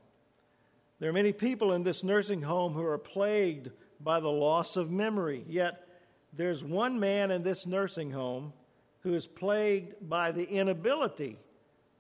There 0.99 1.11
are 1.11 1.13
many 1.15 1.33
people 1.33 1.73
in 1.73 1.83
this 1.83 2.03
nursing 2.03 2.43
home 2.43 2.73
who 2.73 2.85
are 2.85 2.99
plagued 2.99 3.71
by 4.01 4.21
the 4.21 4.31
loss 4.31 4.77
of 4.77 4.91
memory, 4.91 5.45
yet 5.49 5.87
there's 6.33 6.65
one 6.65 6.99
man 6.99 7.31
in 7.31 7.43
this 7.43 7.67
nursing 7.67 8.11
home 8.11 8.53
who 9.01 9.15
is 9.15 9.27
plagued 9.27 10.09
by 10.09 10.33
the 10.33 10.49
inability 10.49 11.39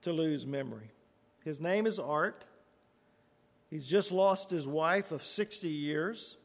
to 0.02 0.12
lose 0.12 0.46
memory. 0.46 0.90
His 1.44 1.60
name 1.60 1.86
is 1.86 1.98
Art. 1.98 2.44
He's 3.70 3.86
just 3.86 4.10
lost 4.10 4.50
his 4.50 4.66
wife 4.66 5.12
of 5.12 5.24
60 5.24 5.68
years, 5.68 6.36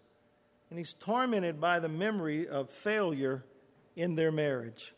and 0.70 0.78
he's 0.78 0.94
tormented 0.94 1.60
by 1.60 1.80
the 1.80 1.90
memory 1.90 2.48
of 2.48 2.70
failure 2.70 3.44
in 3.96 4.16
their 4.16 4.32
marriage. 4.32 4.94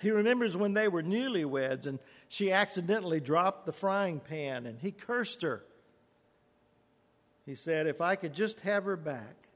He 0.00 0.10
remembers 0.10 0.56
when 0.56 0.74
they 0.74 0.88
were 0.88 1.02
newlyweds 1.02 1.86
and 1.86 1.98
she 2.28 2.50
accidentally 2.50 3.20
dropped 3.20 3.66
the 3.66 3.72
frying 3.72 4.20
pan 4.20 4.66
and 4.66 4.78
he 4.80 4.90
cursed 4.90 5.42
her. 5.42 5.64
He 7.44 7.54
said, 7.54 7.86
If 7.86 8.00
I 8.00 8.16
could 8.16 8.34
just 8.34 8.60
have 8.60 8.84
her 8.84 8.96
back, 8.96 9.48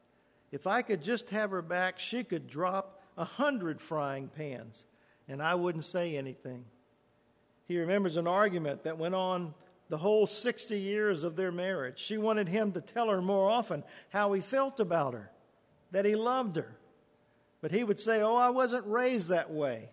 if 0.53 0.67
I 0.67 0.83
could 0.83 1.03
just 1.03 1.31
have 1.31 1.51
her 1.51 1.63
back, 1.63 1.99
she 1.99 2.25
could 2.25 2.49
drop 2.49 3.03
a 3.17 3.25
hundred 3.25 3.81
frying 3.81 4.29
pans 4.29 4.85
and 5.29 5.43
I 5.43 5.55
wouldn't 5.55 5.85
say 5.85 6.17
anything. 6.17 6.65
He 7.67 7.79
remembers 7.79 8.17
an 8.17 8.27
argument 8.27 8.85
that 8.85 8.99
went 8.99 9.15
on 9.15 9.55
the 9.89 9.99
whole 9.99 10.27
60 10.27 10.79
years 10.79 11.25
of 11.25 11.37
their 11.37 11.53
marriage. 11.53 11.99
She 11.99 12.17
wanted 12.17 12.49
him 12.49 12.73
to 12.73 12.81
tell 12.81 13.09
her 13.09 13.21
more 13.21 13.49
often 13.49 13.85
how 14.09 14.33
he 14.33 14.41
felt 14.41 14.81
about 14.81 15.15
her, 15.15 15.31
that 15.91 16.05
he 16.05 16.15
loved 16.15 16.57
her. 16.57 16.77
But 17.61 17.73
he 17.73 17.85
would 17.85 18.01
say, 18.01 18.23
Oh, 18.23 18.37
I 18.37 18.51
wasn't 18.51 18.87
raised 18.87 19.29
that 19.29 19.51
way. 19.51 19.91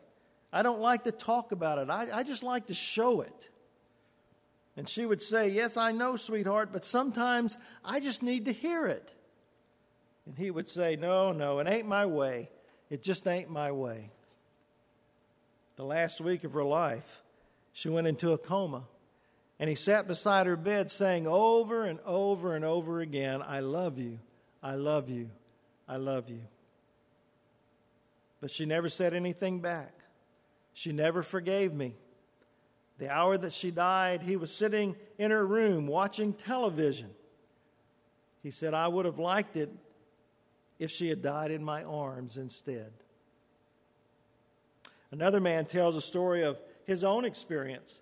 I 0.58 0.64
don't 0.64 0.82
like 0.82 1.04
to 1.04 1.12
talk 1.12 1.52
about 1.52 1.78
it. 1.78 1.88
I, 1.88 2.08
I 2.12 2.24
just 2.24 2.42
like 2.42 2.66
to 2.66 2.74
show 2.74 3.22
it. 3.22 3.50
And 4.76 4.90
she 4.90 5.06
would 5.06 5.22
say, 5.22 5.50
Yes, 5.50 5.78
I 5.78 5.92
know, 5.92 6.16
sweetheart, 6.16 6.70
but 6.74 6.84
sometimes 6.84 7.60
I 7.86 8.00
just 8.00 8.24
need 8.24 8.46
to 8.46 8.52
hear 8.52 8.88
it. 8.88 9.08
And 10.26 10.36
he 10.36 10.50
would 10.50 10.68
say, 10.68 10.96
No, 10.96 11.32
no, 11.32 11.60
it 11.60 11.68
ain't 11.68 11.88
my 11.88 12.08
way. 12.08 12.50
It 12.90 13.04
just 13.04 13.28
ain't 13.28 13.52
my 13.52 13.72
way. 13.72 14.10
The 15.76 15.86
last 15.86 16.22
week 16.22 16.44
of 16.44 16.54
her 16.54 16.64
life, 16.64 17.22
she 17.72 17.90
went 17.90 18.08
into 18.08 18.32
a 18.32 18.38
coma. 18.40 18.86
And 19.60 19.70
he 19.70 19.76
sat 19.76 20.08
beside 20.08 20.48
her 20.48 20.58
bed 20.58 20.90
saying 20.90 21.28
over 21.28 21.84
and 21.84 22.00
over 22.04 22.56
and 22.56 22.66
over 22.66 23.00
again, 23.00 23.44
I 23.44 23.60
love 23.60 24.00
you, 24.00 24.18
I 24.64 24.74
love 24.74 25.08
you, 25.08 25.30
I 25.88 25.98
love 25.98 26.32
you. 26.32 26.42
But 28.42 28.50
she 28.50 28.66
never 28.66 28.90
said 28.90 29.14
anything 29.14 29.60
back. 29.60 29.97
She 30.78 30.92
never 30.92 31.24
forgave 31.24 31.74
me. 31.74 31.96
The 33.00 33.10
hour 33.10 33.36
that 33.36 33.52
she 33.52 33.72
died, 33.72 34.22
he 34.22 34.36
was 34.36 34.54
sitting 34.54 34.96
in 35.18 35.32
her 35.32 35.44
room 35.44 35.88
watching 35.88 36.34
television. 36.34 37.10
He 38.44 38.52
said, 38.52 38.76
I 38.76 38.88
would 38.88 39.06
have 39.06 39.18
liked 39.18 39.56
it 39.56 39.72
if 40.78 40.92
she 40.92 41.10
had 41.10 41.24
died 41.24 41.50
in 41.50 41.64
my 41.64 41.84
arms 41.84 42.38
instead. 42.38 42.94
Another 45.10 45.40
man 45.40 45.66
tells 45.66 45.96
a 45.96 46.02
story 46.02 46.44
of 46.44 46.60
his 46.86 47.04
own 47.04 47.26
experience. 47.26 48.00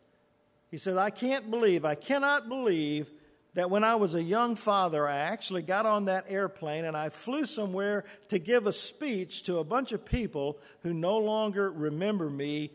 He 0.70 0.76
says, 0.76 0.98
I 0.98 1.12
can't 1.12 1.50
believe, 1.50 1.86
I 1.86 1.96
cannot 1.96 2.50
believe 2.50 3.10
that 3.56 3.70
when 3.70 3.86
I 3.86 3.96
was 3.96 4.16
a 4.16 4.24
young 4.24 4.56
father, 4.56 5.08
I 5.08 5.18
actually 5.18 5.62
got 5.62 5.86
on 5.86 6.06
that 6.06 6.26
airplane 6.28 6.84
and 6.86 6.96
I 6.96 7.10
flew 7.10 7.46
somewhere 7.46 8.04
to 8.28 8.38
give 8.38 8.68
a 8.68 8.74
speech 8.74 9.44
to 9.44 9.60
a 9.60 9.64
bunch 9.64 9.94
of 9.94 10.06
people 10.06 10.60
who 10.84 10.94
no 10.94 11.18
longer 11.18 11.72
remember 11.72 12.30
me 12.30 12.72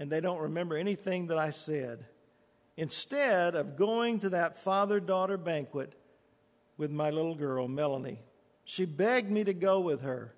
and 0.00 0.10
they 0.10 0.20
don't 0.20 0.40
remember 0.40 0.76
anything 0.76 1.28
that 1.28 1.38
I 1.38 1.50
said. 1.50 2.04
Instead 2.76 3.54
of 3.54 3.76
going 3.76 4.18
to 4.20 4.30
that 4.30 4.58
father 4.60 4.98
daughter 4.98 5.36
banquet 5.36 5.94
with 6.76 6.90
my 6.90 7.10
little 7.10 7.36
girl, 7.36 7.68
Melanie, 7.68 8.20
she 8.64 8.84
begged 8.84 9.30
me 9.30 9.44
to 9.44 9.54
go 9.54 9.78
with 9.78 10.02
her. 10.02 10.34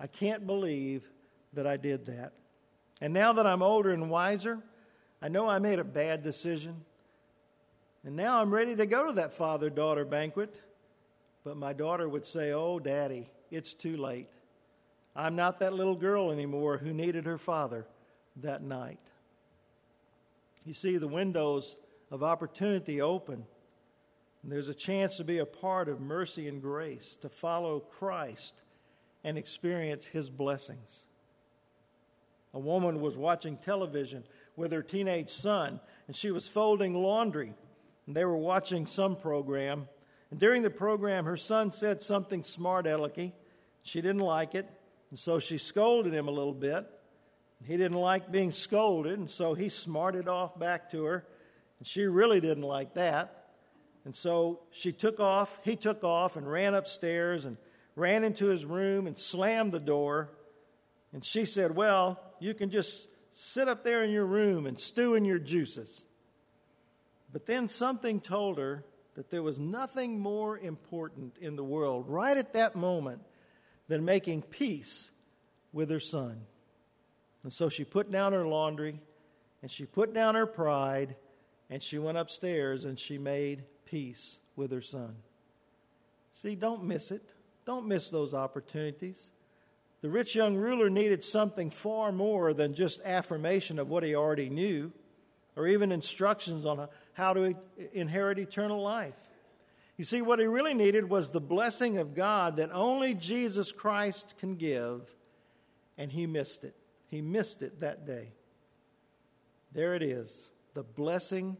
I 0.00 0.08
can't 0.08 0.44
believe 0.44 1.08
that 1.52 1.68
I 1.68 1.76
did 1.76 2.06
that. 2.06 2.32
And 3.00 3.12
now 3.14 3.32
that 3.34 3.46
I'm 3.46 3.62
older 3.62 3.90
and 3.90 4.10
wiser, 4.10 4.58
I 5.20 5.28
know 5.28 5.48
I 5.48 5.60
made 5.60 5.78
a 5.78 5.84
bad 5.84 6.24
decision. 6.24 6.84
And 8.04 8.16
now 8.16 8.40
I'm 8.40 8.52
ready 8.52 8.74
to 8.76 8.86
go 8.86 9.06
to 9.06 9.12
that 9.14 9.32
father 9.32 9.70
daughter 9.70 10.04
banquet. 10.04 10.54
But 11.44 11.56
my 11.56 11.72
daughter 11.72 12.08
would 12.08 12.26
say, 12.26 12.52
Oh, 12.52 12.78
Daddy, 12.78 13.30
it's 13.50 13.72
too 13.72 13.96
late. 13.96 14.28
I'm 15.14 15.36
not 15.36 15.60
that 15.60 15.74
little 15.74 15.96
girl 15.96 16.30
anymore 16.30 16.78
who 16.78 16.92
needed 16.92 17.26
her 17.26 17.38
father 17.38 17.86
that 18.36 18.62
night. 18.62 18.98
You 20.64 20.74
see, 20.74 20.96
the 20.96 21.08
windows 21.08 21.76
of 22.10 22.22
opportunity 22.22 23.00
open. 23.00 23.44
And 24.42 24.50
there's 24.50 24.68
a 24.68 24.74
chance 24.74 25.16
to 25.18 25.24
be 25.24 25.38
a 25.38 25.46
part 25.46 25.88
of 25.88 26.00
mercy 26.00 26.48
and 26.48 26.60
grace, 26.60 27.16
to 27.16 27.28
follow 27.28 27.80
Christ 27.80 28.62
and 29.22 29.38
experience 29.38 30.06
his 30.06 30.30
blessings. 30.30 31.04
A 32.54 32.58
woman 32.58 33.00
was 33.00 33.16
watching 33.16 33.56
television 33.56 34.24
with 34.56 34.72
her 34.72 34.82
teenage 34.82 35.30
son, 35.30 35.80
and 36.06 36.14
she 36.14 36.30
was 36.30 36.48
folding 36.48 36.94
laundry. 36.94 37.54
And 38.06 38.16
they 38.16 38.24
were 38.24 38.36
watching 38.36 38.86
some 38.86 39.16
program. 39.16 39.88
And 40.30 40.40
during 40.40 40.62
the 40.62 40.70
program, 40.70 41.24
her 41.24 41.36
son 41.36 41.72
said 41.72 42.02
something 42.02 42.44
smart 42.44 42.86
alecky. 42.86 43.32
She 43.82 44.00
didn't 44.00 44.22
like 44.22 44.54
it, 44.54 44.68
and 45.10 45.18
so 45.18 45.38
she 45.38 45.58
scolded 45.58 46.14
him 46.14 46.28
a 46.28 46.30
little 46.30 46.54
bit. 46.54 46.86
He 47.64 47.76
didn't 47.76 47.98
like 47.98 48.32
being 48.32 48.50
scolded, 48.50 49.18
and 49.18 49.30
so 49.30 49.54
he 49.54 49.68
smarted 49.68 50.28
off 50.28 50.58
back 50.58 50.90
to 50.92 51.04
her. 51.04 51.26
And 51.78 51.86
she 51.86 52.04
really 52.04 52.40
didn't 52.40 52.62
like 52.62 52.94
that. 52.94 53.50
And 54.04 54.14
so 54.14 54.60
she 54.70 54.92
took 54.92 55.20
off, 55.20 55.60
he 55.64 55.76
took 55.76 56.02
off 56.02 56.36
and 56.36 56.50
ran 56.50 56.74
upstairs 56.74 57.44
and 57.44 57.56
ran 57.94 58.24
into 58.24 58.46
his 58.46 58.64
room 58.64 59.06
and 59.06 59.16
slammed 59.16 59.72
the 59.72 59.80
door. 59.80 60.30
And 61.12 61.24
she 61.24 61.44
said, 61.44 61.76
Well, 61.76 62.20
you 62.40 62.54
can 62.54 62.70
just 62.70 63.06
sit 63.32 63.68
up 63.68 63.84
there 63.84 64.02
in 64.02 64.10
your 64.10 64.26
room 64.26 64.66
and 64.66 64.78
stew 64.80 65.14
in 65.14 65.24
your 65.24 65.38
juices. 65.38 66.06
But 67.32 67.46
then 67.46 67.68
something 67.68 68.20
told 68.20 68.58
her 68.58 68.84
that 69.14 69.30
there 69.30 69.42
was 69.42 69.58
nothing 69.58 70.20
more 70.20 70.58
important 70.58 71.36
in 71.38 71.56
the 71.56 71.64
world 71.64 72.08
right 72.08 72.36
at 72.36 72.52
that 72.52 72.76
moment 72.76 73.22
than 73.88 74.04
making 74.04 74.42
peace 74.42 75.10
with 75.72 75.90
her 75.90 76.00
son. 76.00 76.42
And 77.42 77.52
so 77.52 77.68
she 77.68 77.84
put 77.84 78.10
down 78.10 78.32
her 78.32 78.46
laundry 78.46 79.00
and 79.62 79.70
she 79.70 79.84
put 79.84 80.12
down 80.12 80.34
her 80.34 80.46
pride 80.46 81.16
and 81.70 81.82
she 81.82 81.98
went 81.98 82.18
upstairs 82.18 82.84
and 82.84 82.98
she 82.98 83.18
made 83.18 83.64
peace 83.84 84.38
with 84.56 84.70
her 84.70 84.82
son. 84.82 85.16
See, 86.32 86.54
don't 86.54 86.84
miss 86.84 87.10
it. 87.10 87.34
Don't 87.64 87.86
miss 87.86 88.10
those 88.10 88.34
opportunities. 88.34 89.30
The 90.00 90.10
rich 90.10 90.34
young 90.34 90.56
ruler 90.56 90.90
needed 90.90 91.22
something 91.22 91.70
far 91.70 92.10
more 92.10 92.52
than 92.52 92.74
just 92.74 93.00
affirmation 93.02 93.78
of 93.78 93.88
what 93.88 94.02
he 94.02 94.14
already 94.14 94.50
knew 94.50 94.92
or 95.56 95.66
even 95.66 95.92
instructions 95.92 96.64
on 96.66 96.88
how 97.14 97.34
to 97.34 97.54
inherit 97.92 98.38
eternal 98.38 98.82
life. 98.82 99.14
You 99.96 100.04
see, 100.04 100.22
what 100.22 100.38
he 100.38 100.46
really 100.46 100.74
needed 100.74 101.08
was 101.08 101.30
the 101.30 101.40
blessing 101.40 101.98
of 101.98 102.14
God 102.14 102.56
that 102.56 102.70
only 102.72 103.14
Jesus 103.14 103.72
Christ 103.72 104.34
can 104.38 104.56
give, 104.56 105.14
and 105.98 106.10
he 106.10 106.26
missed 106.26 106.64
it. 106.64 106.74
He 107.08 107.20
missed 107.20 107.62
it 107.62 107.80
that 107.80 108.06
day. 108.06 108.32
There 109.72 109.94
it 109.94 110.02
is 110.02 110.50
the 110.74 110.82
blessing 110.82 111.56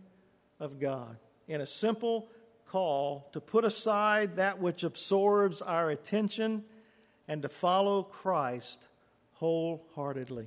of 0.58 0.80
God 0.80 1.16
in 1.46 1.60
a 1.60 1.66
simple 1.66 2.28
call 2.68 3.28
to 3.32 3.40
put 3.40 3.64
aside 3.64 4.36
that 4.36 4.58
which 4.58 4.82
absorbs 4.82 5.60
our 5.60 5.90
attention 5.90 6.64
and 7.28 7.42
to 7.42 7.48
follow 7.48 8.02
Christ 8.02 8.86
wholeheartedly. 9.34 10.46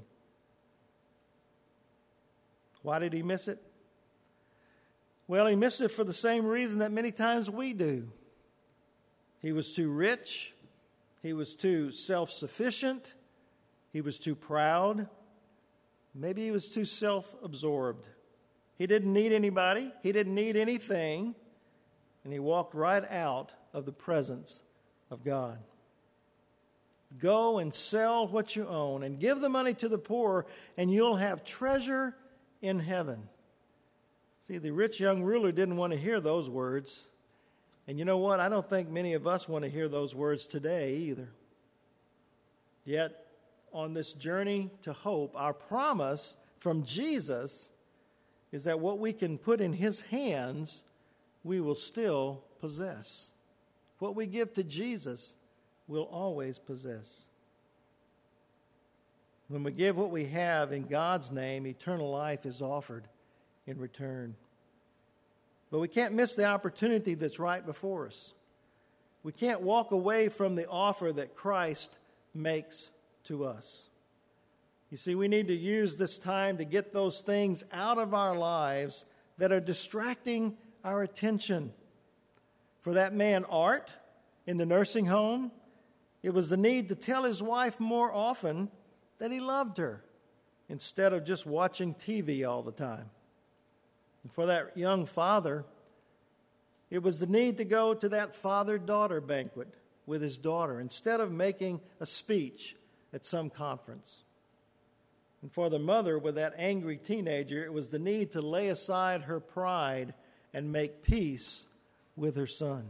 Why 2.86 3.00
did 3.00 3.14
he 3.14 3.24
miss 3.24 3.48
it? 3.48 3.58
Well, 5.28 5.48
he 5.48 5.56
missed 5.56 5.82
it 5.82 5.90
for 5.90 6.04
the 6.04 6.14
same 6.14 6.46
reason 6.46 6.80
that 6.80 6.92
many 6.92 7.12
times 7.12 7.50
we 7.50 7.74
do. 7.74 8.12
He 9.42 9.52
was 9.52 9.74
too 9.74 9.90
rich, 9.90 10.54
he 11.24 11.34
was 11.34 11.56
too 11.56 11.92
self 11.92 12.30
sufficient, 12.32 13.16
he 13.92 14.02
was 14.02 14.20
too 14.20 14.36
proud, 14.36 15.10
maybe 16.14 16.44
he 16.46 16.52
was 16.52 16.68
too 16.68 16.86
self 16.86 17.36
absorbed. 17.44 18.06
He 18.78 18.86
didn't 18.86 19.12
need 19.12 19.32
anybody, 19.32 19.92
he 20.04 20.12
didn't 20.12 20.36
need 20.36 20.56
anything, 20.56 21.34
and 22.24 22.32
he 22.32 22.38
walked 22.38 22.76
right 22.76 23.10
out 23.10 23.52
of 23.74 23.86
the 23.86 23.94
presence 23.94 24.62
of 25.10 25.24
God. 25.24 25.58
Go 27.18 27.58
and 27.58 27.74
sell 27.74 28.28
what 28.28 28.56
you 28.56 28.68
own 28.68 29.02
and 29.02 29.20
give 29.20 29.40
the 29.40 29.50
money 29.50 29.74
to 29.74 29.90
the 29.90 29.98
poor, 29.98 30.46
and 30.78 30.94
you'll 30.94 31.16
have 31.16 31.44
treasure 31.44 32.16
in 32.66 32.80
heaven. 32.80 33.30
See, 34.48 34.58
the 34.58 34.72
rich 34.72 35.00
young 35.00 35.24
ruler 35.24 35.52
didn't 35.52 35.78
want 35.78 35.94
to 35.94 36.00
hear 36.00 36.20
those 36.20 36.50
words. 36.50 37.10
And 37.88 37.98
you 37.98 38.06
know 38.06 38.18
what? 38.18 38.40
I 38.40 38.50
don't 38.50 38.70
think 38.70 38.90
many 38.90 39.14
of 39.14 39.28
us 39.28 39.48
want 39.48 39.64
to 39.64 39.70
hear 39.70 39.88
those 39.88 40.14
words 40.14 40.48
today 40.48 40.96
either. 40.98 41.30
Yet, 42.84 43.26
on 43.74 43.94
this 43.94 44.14
journey 44.14 44.70
to 44.84 44.94
hope, 44.94 45.34
our 45.36 45.54
promise 45.54 46.38
from 46.60 46.84
Jesus 46.84 47.72
is 48.52 48.64
that 48.64 48.80
what 48.80 49.00
we 49.00 49.12
can 49.12 49.38
put 49.38 49.60
in 49.60 49.74
His 49.74 50.02
hands, 50.02 50.84
we 51.44 51.60
will 51.60 51.76
still 51.76 52.44
possess. 52.60 53.34
What 54.00 54.16
we 54.16 54.28
give 54.28 54.54
to 54.54 54.64
Jesus, 54.64 55.36
we'll 55.88 56.04
always 56.04 56.60
possess. 56.60 57.26
When 59.48 59.64
we 59.64 59.72
give 59.72 59.98
what 59.98 60.10
we 60.10 60.26
have 60.26 60.72
in 60.72 60.84
God's 60.84 61.32
name, 61.32 61.68
eternal 61.68 62.10
life 62.10 62.46
is 62.46 62.62
offered 62.62 63.08
in 63.68 63.78
return. 63.80 64.36
But 65.70 65.80
we 65.80 65.88
can't 65.88 66.14
miss 66.14 66.36
the 66.36 66.46
opportunity 66.46 67.14
that's 67.14 67.40
right 67.40 67.66
before 67.66 68.08
us. 68.08 68.34
We 69.24 69.32
can't 69.32 69.62
walk 69.62 69.92
away 69.92 70.30
from 70.30 70.56
the 70.56 70.68
offer 70.68 71.12
that 71.14 71.36
Christ 71.36 71.98
makes 72.34 72.90
to 73.26 73.46
us. 73.46 73.90
You 74.92 74.98
see, 74.98 75.16
we 75.16 75.28
need 75.28 75.48
to 75.48 75.56
use 75.56 75.98
this 75.98 76.18
time 76.18 76.58
to 76.58 76.66
get 76.66 76.94
those 76.94 77.22
things 77.22 77.64
out 77.72 77.98
of 77.98 78.14
our 78.14 78.36
lives 78.36 79.06
that 79.38 79.52
are 79.52 79.60
distracting 79.60 80.56
our 80.84 81.02
attention. 81.02 81.74
For 82.80 82.94
that 82.94 83.14
man, 83.14 83.46
Art, 83.46 83.90
in 84.46 84.58
the 84.58 84.66
nursing 84.66 85.08
home, 85.08 85.52
it 86.22 86.34
was 86.34 86.50
the 86.50 86.58
need 86.58 86.90
to 86.90 86.96
tell 86.96 87.24
his 87.24 87.42
wife 87.42 87.80
more 87.80 88.14
often 88.14 88.70
that 89.20 89.32
he 89.32 89.40
loved 89.40 89.78
her 89.78 90.04
instead 90.70 91.14
of 91.14 91.26
just 91.26 91.46
watching 91.46 91.94
TV 91.94 92.48
all 92.48 92.64
the 92.64 92.72
time. 92.72 93.10
And 94.24 94.32
for 94.32 94.48
that 94.48 94.76
young 94.76 95.06
father, 95.06 95.66
it 96.90 97.04
was 97.04 97.20
the 97.20 97.28
need 97.28 97.58
to 97.58 97.66
go 97.66 97.94
to 97.94 98.10
that 98.10 98.36
father 98.36 98.78
daughter 98.78 99.22
banquet 99.22 99.74
with 100.06 100.22
his 100.22 100.38
daughter 100.38 100.80
instead 100.80 101.20
of 101.20 101.32
making 101.32 101.82
a 102.00 102.06
speech 102.06 102.76
at 103.14 103.26
some 103.26 103.50
conference. 103.50 104.22
And 105.42 105.52
for 105.52 105.70
the 105.70 105.80
mother 105.80 106.18
with 106.18 106.36
that 106.36 106.56
angry 106.58 106.98
teenager, 106.98 107.64
it 107.64 107.74
was 107.74 107.90
the 107.90 108.00
need 108.00 108.32
to 108.32 108.42
lay 108.42 108.70
aside 108.70 109.24
her 109.24 109.40
pride 109.40 110.14
and 110.54 110.72
make 110.72 111.04
peace 111.04 111.68
with 112.16 112.36
her 112.36 112.48
son. 112.48 112.88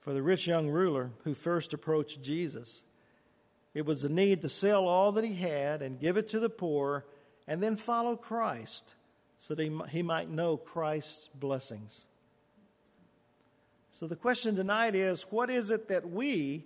For 0.00 0.12
the 0.12 0.22
rich 0.22 0.46
young 0.46 0.68
ruler 0.68 1.12
who 1.24 1.34
first 1.34 1.72
approached 1.72 2.22
Jesus, 2.22 2.82
it 3.74 3.86
was 3.86 4.02
the 4.02 4.08
need 4.08 4.42
to 4.42 4.48
sell 4.48 4.88
all 4.88 5.12
that 5.12 5.24
he 5.24 5.34
had 5.34 5.82
and 5.82 6.00
give 6.00 6.16
it 6.16 6.28
to 6.30 6.40
the 6.40 6.50
poor 6.50 7.04
and 7.46 7.62
then 7.62 7.76
follow 7.76 8.16
Christ 8.16 8.94
so 9.36 9.54
that 9.54 9.62
he, 9.62 9.80
he 9.88 10.02
might 10.02 10.28
know 10.28 10.56
Christ's 10.56 11.28
blessings. 11.34 12.06
So 13.92 14.06
the 14.06 14.16
question 14.16 14.56
tonight 14.56 14.94
is 14.94 15.22
what 15.30 15.50
is 15.50 15.70
it 15.70 15.88
that 15.88 16.08
we, 16.08 16.64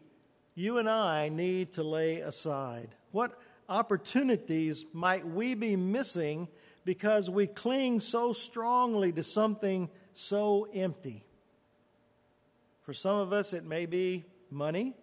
you 0.54 0.78
and 0.78 0.88
I, 0.88 1.28
need 1.28 1.72
to 1.72 1.82
lay 1.82 2.20
aside? 2.20 2.94
What 3.12 3.38
opportunities 3.68 4.84
might 4.92 5.26
we 5.26 5.54
be 5.54 5.76
missing 5.76 6.48
because 6.84 7.30
we 7.30 7.46
cling 7.46 8.00
so 8.00 8.32
strongly 8.32 9.12
to 9.12 9.22
something 9.22 9.88
so 10.12 10.68
empty? 10.72 11.24
For 12.82 12.92
some 12.92 13.16
of 13.16 13.32
us, 13.32 13.52
it 13.52 13.64
may 13.64 13.86
be 13.86 14.26
money. 14.50 14.94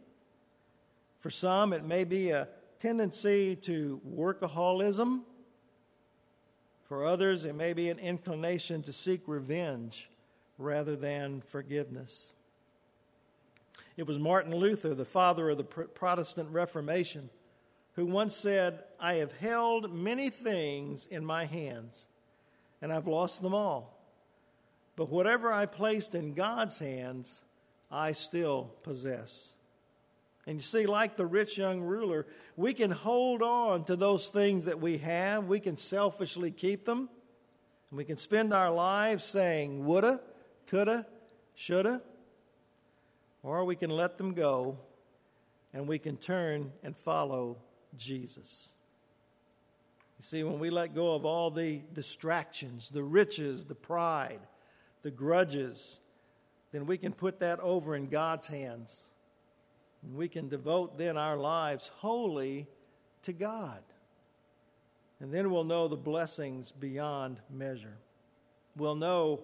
For 1.21 1.29
some, 1.29 1.71
it 1.71 1.85
may 1.85 2.03
be 2.03 2.31
a 2.31 2.47
tendency 2.79 3.55
to 3.57 4.01
workaholism. 4.09 5.21
For 6.83 7.05
others, 7.05 7.45
it 7.45 7.53
may 7.53 7.73
be 7.73 7.89
an 7.89 7.99
inclination 7.99 8.81
to 8.81 8.91
seek 8.91 9.21
revenge 9.27 10.09
rather 10.57 10.95
than 10.95 11.43
forgiveness. 11.45 12.33
It 13.97 14.07
was 14.07 14.17
Martin 14.17 14.55
Luther, 14.55 14.95
the 14.95 15.05
father 15.05 15.51
of 15.51 15.59
the 15.59 15.63
Protestant 15.63 16.49
Reformation, 16.49 17.29
who 17.93 18.07
once 18.07 18.35
said, 18.35 18.83
I 18.99 19.15
have 19.15 19.31
held 19.33 19.93
many 19.93 20.31
things 20.31 21.05
in 21.05 21.23
my 21.23 21.45
hands, 21.45 22.07
and 22.81 22.91
I've 22.91 23.07
lost 23.07 23.43
them 23.43 23.53
all. 23.53 23.95
But 24.95 25.09
whatever 25.09 25.53
I 25.53 25.67
placed 25.67 26.15
in 26.15 26.33
God's 26.33 26.79
hands, 26.79 27.43
I 27.91 28.13
still 28.13 28.71
possess. 28.81 29.53
And 30.51 30.59
you 30.59 30.65
see, 30.65 30.85
like 30.85 31.15
the 31.15 31.25
rich 31.25 31.57
young 31.57 31.79
ruler, 31.79 32.27
we 32.57 32.73
can 32.73 32.91
hold 32.91 33.41
on 33.41 33.85
to 33.85 33.95
those 33.95 34.27
things 34.27 34.65
that 34.65 34.81
we 34.81 34.97
have. 34.97 35.45
We 35.45 35.61
can 35.61 35.77
selfishly 35.77 36.51
keep 36.51 36.83
them. 36.83 37.07
And 37.89 37.97
we 37.97 38.03
can 38.03 38.17
spend 38.17 38.53
our 38.53 38.69
lives 38.69 39.23
saying, 39.23 39.85
woulda, 39.85 40.19
coulda, 40.67 41.07
shoulda. 41.55 42.01
Or 43.43 43.63
we 43.63 43.77
can 43.77 43.91
let 43.91 44.17
them 44.17 44.33
go 44.33 44.77
and 45.73 45.87
we 45.87 45.97
can 45.97 46.17
turn 46.17 46.73
and 46.83 46.97
follow 46.97 47.55
Jesus. 47.95 48.73
You 50.19 50.25
see, 50.25 50.43
when 50.43 50.59
we 50.59 50.69
let 50.69 50.93
go 50.93 51.15
of 51.15 51.23
all 51.23 51.49
the 51.49 51.79
distractions, 51.93 52.89
the 52.89 53.03
riches, 53.03 53.63
the 53.63 53.73
pride, 53.73 54.41
the 55.01 55.11
grudges, 55.11 56.01
then 56.73 56.85
we 56.87 56.97
can 56.97 57.13
put 57.13 57.39
that 57.39 57.61
over 57.61 57.95
in 57.95 58.09
God's 58.09 58.47
hands. 58.47 59.07
We 60.13 60.27
can 60.27 60.49
devote 60.49 60.97
then 60.97 61.17
our 61.17 61.37
lives 61.37 61.91
wholly 61.97 62.67
to 63.23 63.33
God. 63.33 63.81
And 65.19 65.31
then 65.31 65.51
we'll 65.51 65.63
know 65.63 65.87
the 65.87 65.95
blessings 65.95 66.71
beyond 66.71 67.39
measure. 67.49 67.97
We'll 68.75 68.95
know 68.95 69.41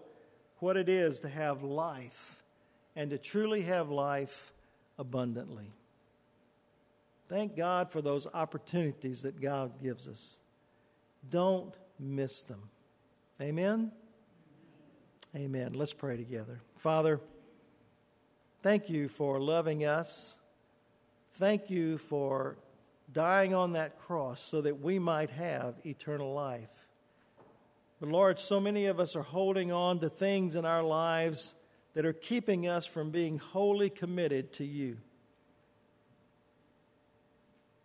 what 0.60 0.78
it 0.78 0.89
is 0.89 1.20
to 1.20 1.30
have 1.30 1.62
life 1.62 2.41
and 2.96 3.12
to 3.12 3.17
truly 3.20 3.62
have 3.62 3.91
life 3.91 4.54
abundantly. 4.98 5.72
Thank 7.30 7.56
God 7.56 7.91
for 7.91 8.02
those 8.02 8.26
opportunities 8.34 9.22
that 9.22 9.39
God 9.39 9.82
gives 9.82 10.08
us. 10.08 10.39
Don't 11.30 11.76
miss 12.00 12.41
them. 12.41 12.70
Amen. 13.41 13.91
Amen. 15.36 15.74
Let's 15.74 15.93
pray 15.93 16.17
together. 16.17 16.60
Father, 16.76 17.20
thank 18.63 18.89
you 18.89 19.10
for 19.10 19.39
loving 19.39 19.86
us. 19.86 20.37
Thank 21.38 21.69
you 21.69 22.00
for 22.00 22.58
dying 23.13 23.54
on 23.54 23.73
that 23.73 24.00
cross 24.00 24.41
so 24.41 24.60
that 24.62 24.82
we 24.82 24.97
might 24.97 25.30
have 25.30 25.76
eternal 25.86 26.34
life. 26.34 26.71
But 28.00 28.10
Lord, 28.10 28.39
so 28.39 28.60
many 28.60 28.88
of 28.88 29.00
us 29.00 29.15
are 29.15 29.21
holding 29.21 29.71
on 29.71 30.00
to 30.00 30.10
things 30.10 30.56
in 30.56 30.65
our 30.65 30.82
lives 30.82 31.54
that 31.93 32.08
are 32.08 32.13
keeping 32.13 32.67
us 32.67 32.88
from 32.88 33.12
being 33.12 33.38
wholly 33.38 33.91
committed 33.91 34.52
to 34.54 34.65
you. 34.65 34.97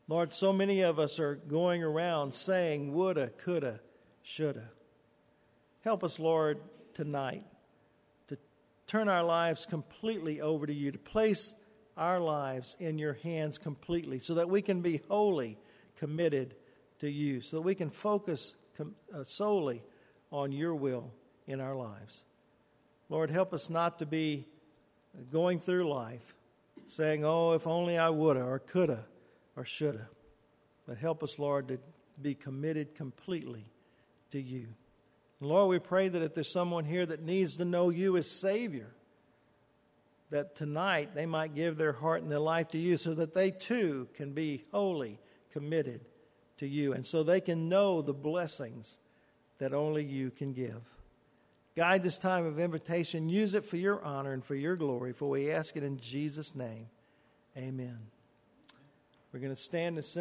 Lord, 0.09 0.33
so 0.33 0.51
many 0.51 0.81
of 0.81 0.99
us 0.99 1.21
are 1.21 1.35
going 1.35 1.83
around 1.83 2.33
saying 2.33 2.95
woulda, 2.95 3.33
coulda, 3.37 3.81
shoulda. 4.23 4.71
Help 5.83 6.03
us, 6.03 6.19
Lord, 6.19 6.59
tonight 6.95 7.45
to 8.29 8.39
turn 8.87 9.11
our 9.11 9.25
lives 9.25 9.67
completely 9.67 10.41
over 10.41 10.67
to 10.67 10.73
you, 10.73 10.91
to 10.91 10.99
place 10.99 11.53
our 11.97 12.21
lives 12.21 12.77
in 12.81 12.99
your 12.99 13.15
hands 13.15 13.59
completely 13.59 14.19
so 14.19 14.35
that 14.35 14.49
we 14.49 14.63
can 14.63 14.81
be 14.81 15.01
wholly 15.09 15.59
committed 15.97 16.55
to 17.01 17.11
you, 17.11 17.41
so 17.41 17.57
that 17.57 17.63
we 17.63 17.75
can 17.75 17.91
focus 17.91 18.55
com- 18.77 18.95
uh, 19.15 19.25
solely 19.25 19.83
on 20.31 20.53
your 20.53 20.75
will 20.75 21.13
in 21.47 21.61
our 21.61 21.75
lives. 21.75 22.25
Lord, 23.09 23.31
help 23.31 23.53
us 23.53 23.69
not 23.69 23.99
to 23.99 24.07
be 24.07 24.47
going 25.31 25.61
through 25.61 25.89
life 25.89 26.35
saying, 26.89 27.25
oh, 27.25 27.53
if 27.53 27.67
only 27.67 27.99
I 27.99 28.09
woulda 28.11 28.43
or 28.43 28.59
coulda 28.59 29.05
or 29.57 29.65
shoulda. 29.65 30.09
But 30.87 30.99
help 30.99 31.23
us, 31.23 31.39
Lord, 31.39 31.69
to 31.69 31.79
be 32.21 32.35
committed 32.35 32.95
completely 32.95 33.67
to 34.31 34.41
you. 34.41 34.69
Lord, 35.41 35.71
we 35.71 35.79
pray 35.79 36.09
that 36.09 36.23
if 36.23 36.35
there's 36.35 36.53
someone 36.53 36.85
here 36.85 37.05
that 37.05 37.23
needs 37.23 37.57
to 37.57 37.65
know 37.65 37.91
you 37.91 38.17
as 38.17 38.41
Savior, 38.41 38.95
that 40.33 40.57
tonight 40.57 41.15
they 41.15 41.27
might 41.27 41.55
give 41.55 41.77
their 41.77 41.93
heart 41.93 42.23
and 42.23 42.33
their 42.33 42.39
life 42.39 42.69
to 42.69 42.79
you 42.79 42.97
so 42.97 43.15
that 43.15 43.35
they 43.35 43.51
too 43.51 44.09
can 44.15 44.33
be 44.33 44.65
wholly 44.73 45.19
committed 45.53 46.01
to 46.57 46.67
you 46.67 46.95
and 46.95 47.05
so 47.07 47.23
they 47.23 47.41
can 47.41 47.69
know 47.69 48.01
the 48.01 48.15
blessings 48.15 48.99
that 49.59 49.75
only 49.75 50.03
you 50.03 50.31
can 50.31 50.55
give. 50.55 50.83
Guide 51.77 52.03
this 52.03 52.17
time 52.17 52.47
of 52.47 52.59
invitation. 52.59 53.29
Use 53.29 53.53
it 53.55 53.65
for 53.65 53.77
your 53.77 54.03
honor 54.03 54.33
and 54.33 54.45
for 54.45 54.55
your 54.55 54.75
glory, 54.75 55.13
for 55.13 55.29
we 55.29 55.51
ask 55.51 55.77
it 55.77 55.83
in 55.83 55.99
Jesus' 55.99 56.55
name. 56.55 56.87
Amen. 57.57 57.99
We're 59.33 59.41
going 59.41 59.55
to 59.55 59.63
stand 59.63 59.97
and 59.97 60.05
sing. 60.05 60.21